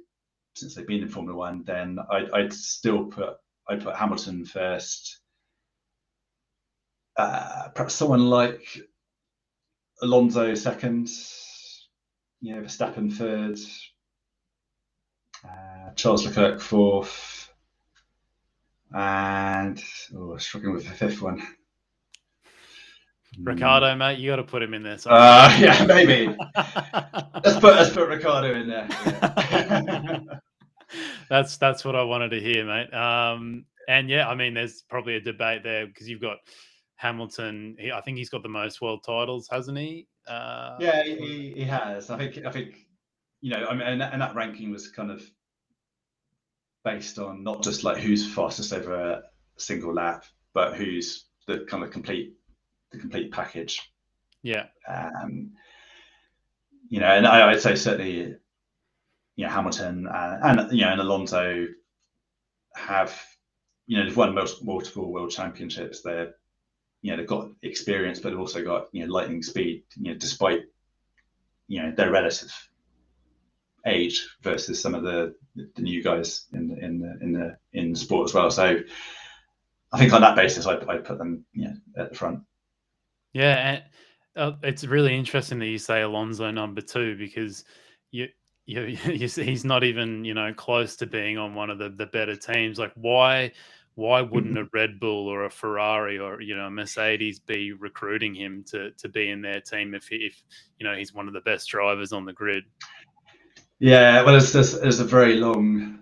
[0.55, 3.35] since they've been in Formula One, then I'd, I'd still put
[3.67, 5.19] I'd put Hamilton first.
[7.17, 8.81] Uh, perhaps someone like
[10.01, 11.09] Alonso second,
[12.41, 13.57] you know, Verstappen third,
[15.45, 17.44] uh, Charles Leclerc fourth,
[18.93, 19.83] and
[20.15, 21.41] oh, struggling with the fifth one.
[23.39, 24.97] Ricciardo, mate, you got to put him in there.
[25.05, 26.27] Uh, yeah, maybe.
[26.55, 28.87] let's put let's put Ricciardo in there.
[28.89, 30.19] Yeah.
[31.29, 32.93] that's that's what I wanted to hear, mate.
[32.93, 36.37] Um, and yeah, I mean, there's probably a debate there because you've got
[36.95, 37.75] Hamilton.
[37.77, 40.07] He, I think he's got the most world titles, hasn't he?
[40.27, 42.09] Uh, yeah, he, he has.
[42.09, 42.87] I think I think
[43.41, 45.21] you know, I mean, and, and that ranking was kind of
[46.85, 49.23] based on not just like who's fastest over a
[49.57, 50.23] single lap,
[50.53, 52.35] but who's the kind of complete
[52.91, 53.91] the complete package.
[54.43, 54.67] Yeah.
[54.87, 55.51] Um,
[56.87, 58.35] you know, and I, would say certainly,
[59.35, 61.67] you know, Hamilton uh, and you know, and Alonso
[62.75, 63.19] have,
[63.87, 66.01] you know, they've won most, multiple world championships.
[66.01, 66.35] They're,
[67.01, 69.83] you know, they've got experience, but they've also got you know lightning speed.
[69.97, 70.61] You know, despite
[71.67, 72.53] you know their relative
[73.85, 75.35] age versus some of the
[75.75, 78.51] the new guys in the in the in the in sport as well.
[78.51, 78.79] So
[79.93, 82.41] I think on that basis, I'd, I'd put them you know, at the front.
[83.33, 83.81] Yeah,
[84.35, 87.63] uh, it's really interesting that you say Alonso number two because
[88.11, 88.27] you,
[88.65, 92.07] you, you he's not even you know close to being on one of the, the
[92.07, 92.79] better teams.
[92.79, 93.51] Like why
[93.95, 98.35] why wouldn't a Red Bull or a Ferrari or you know a Mercedes be recruiting
[98.35, 100.41] him to to be in their team if he, if
[100.79, 102.63] you know he's one of the best drivers on the grid?
[103.79, 105.99] Yeah, well, it's there's, there's a very long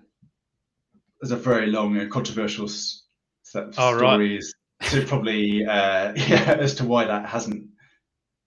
[1.22, 6.76] it's a very long and controversial set of oh, stories to probably uh, yeah, as
[6.76, 7.70] to why that hasn't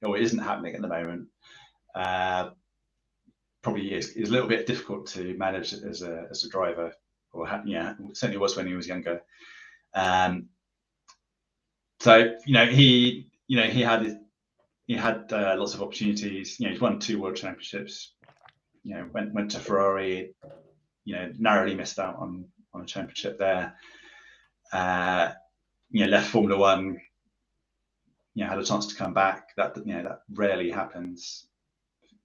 [0.03, 1.29] or isn't happening at the moment.
[1.95, 2.51] Uh,
[3.63, 6.93] probably is, is a little bit difficult to manage as a as a driver,
[7.33, 9.23] or ha- yeah, certainly was when he was younger.
[9.95, 10.51] Um,
[12.01, 14.21] so you know he you know he had
[14.87, 16.61] he had uh, lots of opportunities.
[16.61, 18.13] You know he's won two world championships.
[18.87, 20.35] You know went went to Ferrari.
[21.05, 23.75] You know narrowly missed out on on a championship there.
[24.73, 25.33] Uh,
[25.91, 27.01] you know, left Formula One,
[28.35, 29.49] you know, had a chance to come back.
[29.57, 31.49] That you know, that rarely happens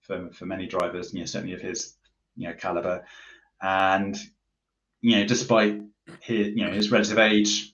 [0.01, 1.13] for for many drivers.
[1.13, 1.95] You know, certainly of his
[2.35, 3.05] you know caliber,
[3.61, 4.15] and
[5.01, 5.81] you know, despite
[6.19, 7.73] his you know his relative age,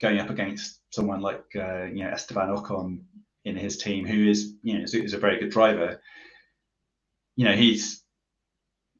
[0.00, 3.00] going up against someone like uh, you know Esteban Ocon
[3.44, 6.00] in his team, who is you know is, is a very good driver.
[7.36, 8.02] You know, he's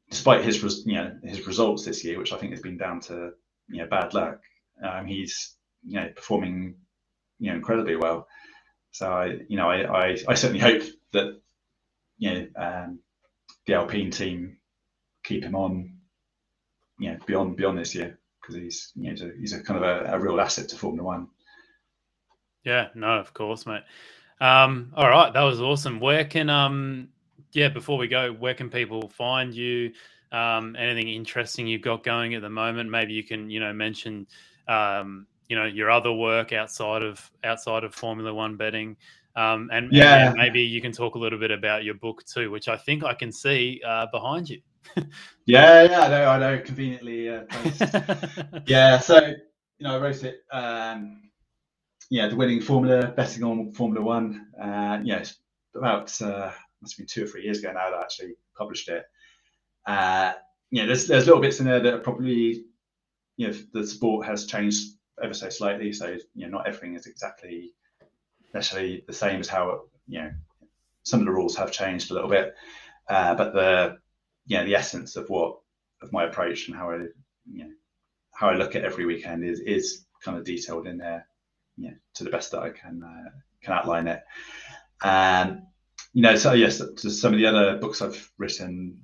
[0.09, 3.31] despite his you know his results this year, which I think has been down to
[3.67, 4.39] you know bad luck.
[4.83, 5.55] Um, he's
[5.85, 6.75] you know performing
[7.39, 8.27] you know incredibly well.
[8.91, 11.39] So I you know I I, I certainly hope that
[12.17, 12.99] you know um,
[13.65, 14.57] the Alpine team
[15.23, 15.97] keep him on
[16.99, 19.83] you know beyond beyond this year because he's you know he's a, he's a kind
[19.83, 21.27] of a, a, real asset to Formula One.
[22.63, 23.83] Yeah, no, of course, mate.
[24.39, 25.99] Um, all right, that was awesome.
[25.99, 27.09] Where can um
[27.53, 29.91] yeah, before we go, where can people find you?
[30.31, 32.89] Um, anything interesting you've got going at the moment?
[32.89, 34.27] Maybe you can, you know, mention
[34.67, 38.97] um, you know your other work outside of outside of Formula One betting.
[39.35, 40.27] Um, and, yeah.
[40.27, 43.03] and, maybe you can talk a little bit about your book too, which I think
[43.03, 44.61] I can see uh, behind you.
[45.45, 47.43] yeah, yeah, I know, I know, conveniently uh,
[48.67, 49.35] yeah, so you
[49.87, 50.43] know, I wrote it.
[50.51, 51.21] Um,
[52.11, 54.47] yeah, the winning formula, betting on Formula One.
[54.61, 55.37] Uh, yeah, it's
[55.75, 56.51] about uh,
[56.83, 59.05] must have been two or three years ago now that I actually published it.
[59.85, 60.33] Uh,
[60.69, 62.65] yeah, there's there's little bits in there that are probably
[63.37, 65.91] you know the sport has changed ever so slightly.
[65.93, 67.73] So you know, not everything is exactly
[68.53, 70.31] necessarily the same as how you know
[71.03, 72.55] some of the rules have changed a little bit,
[73.09, 73.97] uh, but the
[74.45, 75.59] you know the essence of what
[76.01, 76.97] of my approach and how I
[77.51, 77.71] you know
[78.33, 81.27] how I look at every weekend is is kind of detailed in there,
[81.89, 83.29] know, to the best that I can uh,
[83.61, 84.23] can outline it.
[85.01, 85.67] Um,
[86.13, 89.01] you know, so yes, some of the other books I've written,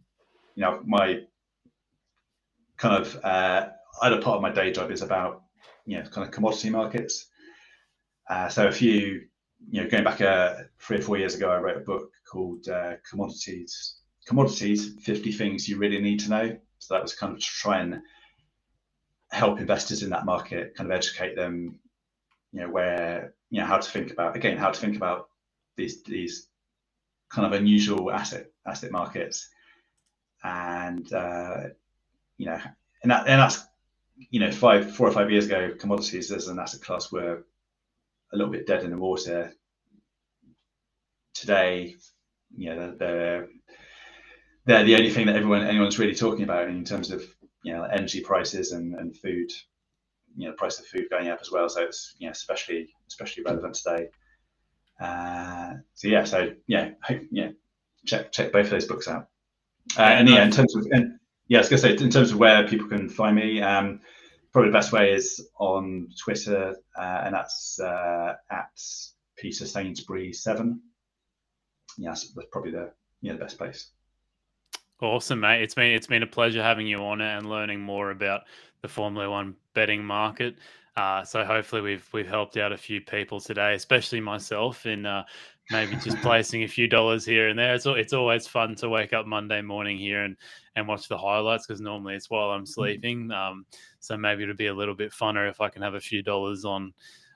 [0.56, 1.22] you know, my
[2.78, 3.70] kind of uh,
[4.02, 5.44] other part of my day job is about
[5.86, 7.28] you know kind of commodity markets.
[8.30, 9.22] Uh, so a few,
[9.72, 12.68] you know, going back uh, three or four years ago, I wrote a book called
[12.70, 13.96] uh, Commodities.
[14.28, 16.58] Commodities: Fifty Things You Really Need to Know.
[16.78, 18.02] So that was kind of to try and
[19.32, 21.80] help investors in that market, kind of educate them,
[22.52, 25.30] you know, where you know how to think about again how to think about
[25.76, 26.49] these these
[27.30, 29.50] kind of unusual asset asset markets,
[30.44, 31.64] and uh,
[32.38, 32.60] you know,
[33.04, 33.66] and that and that's
[34.30, 37.44] you know, five, four or five years ago, commodities as an asset class were
[38.34, 39.54] a little bit dead in the water.
[41.34, 41.96] Today,
[42.56, 43.48] you know, they're
[44.66, 47.24] they're the only thing that everyone anyone's really talking about in terms of
[47.64, 49.52] you know energy prices and, and food
[50.36, 51.70] you know the price of food going up as well.
[51.70, 54.10] So it's you know especially especially relevant today
[55.00, 57.50] uh, so yeah so yeah hope, yeah
[58.06, 59.28] check check both of those books out
[59.98, 62.38] uh, and yeah in terms of and yeah I was gonna say in terms of
[62.38, 64.02] where people can find me um,
[64.52, 68.82] probably the best way is on Twitter uh, and that's uh, at
[69.38, 70.82] Peter Sainsbury seven
[71.98, 72.92] yes that's probably the
[73.22, 73.92] yeah the best place
[75.02, 75.62] Awesome, mate.
[75.62, 78.42] It's been it's been a pleasure having you on and learning more about
[78.82, 80.58] the Formula One betting market.
[81.00, 85.24] Uh, so hopefully we've we've helped out a few people today, especially myself, in uh,
[85.72, 87.74] maybe just placing a few dollars here and there.
[87.74, 90.36] It's it's always fun to wake up Monday morning here and
[90.76, 92.66] and watch the highlights because normally it's while I'm mm-hmm.
[92.66, 93.32] sleeping.
[93.32, 93.66] Um,
[94.02, 96.66] so maybe it'll be a little bit funner if I can have a few dollars
[96.66, 96.94] on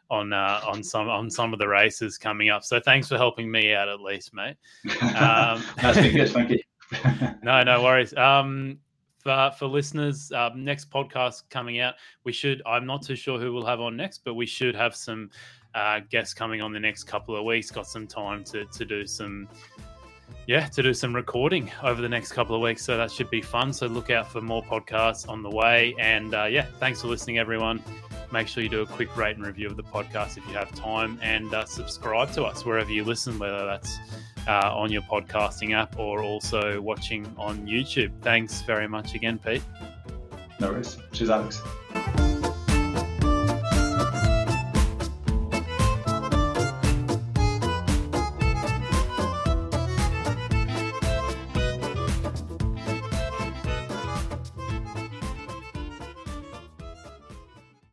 [0.09, 2.65] on uh, on some on some of the races coming up.
[2.65, 4.57] So thanks for helping me out at least, mate.
[5.15, 6.29] Um, That's good.
[6.31, 6.59] Thank you.
[7.41, 8.13] no, no worries.
[8.13, 8.79] Um,
[9.23, 11.95] for, for listeners, um, next podcast coming out,
[12.25, 12.61] we should.
[12.65, 15.29] I'm not too sure who we'll have on next, but we should have some
[15.73, 17.71] uh, guests coming on the next couple of weeks.
[17.71, 19.47] Got some time to to do some,
[20.47, 22.83] yeah, to do some recording over the next couple of weeks.
[22.83, 23.71] So that should be fun.
[23.73, 25.95] So look out for more podcasts on the way.
[25.99, 27.81] And uh, yeah, thanks for listening, everyone.
[28.31, 30.73] Make sure you do a quick rate and review of the podcast if you have
[30.73, 33.99] time, and uh, subscribe to us wherever you listen, whether that's
[34.47, 38.11] uh, on your podcasting app or also watching on YouTube.
[38.21, 39.61] Thanks very much again, Pete.
[40.59, 40.97] No worries.
[41.11, 41.61] Cheers, Alex.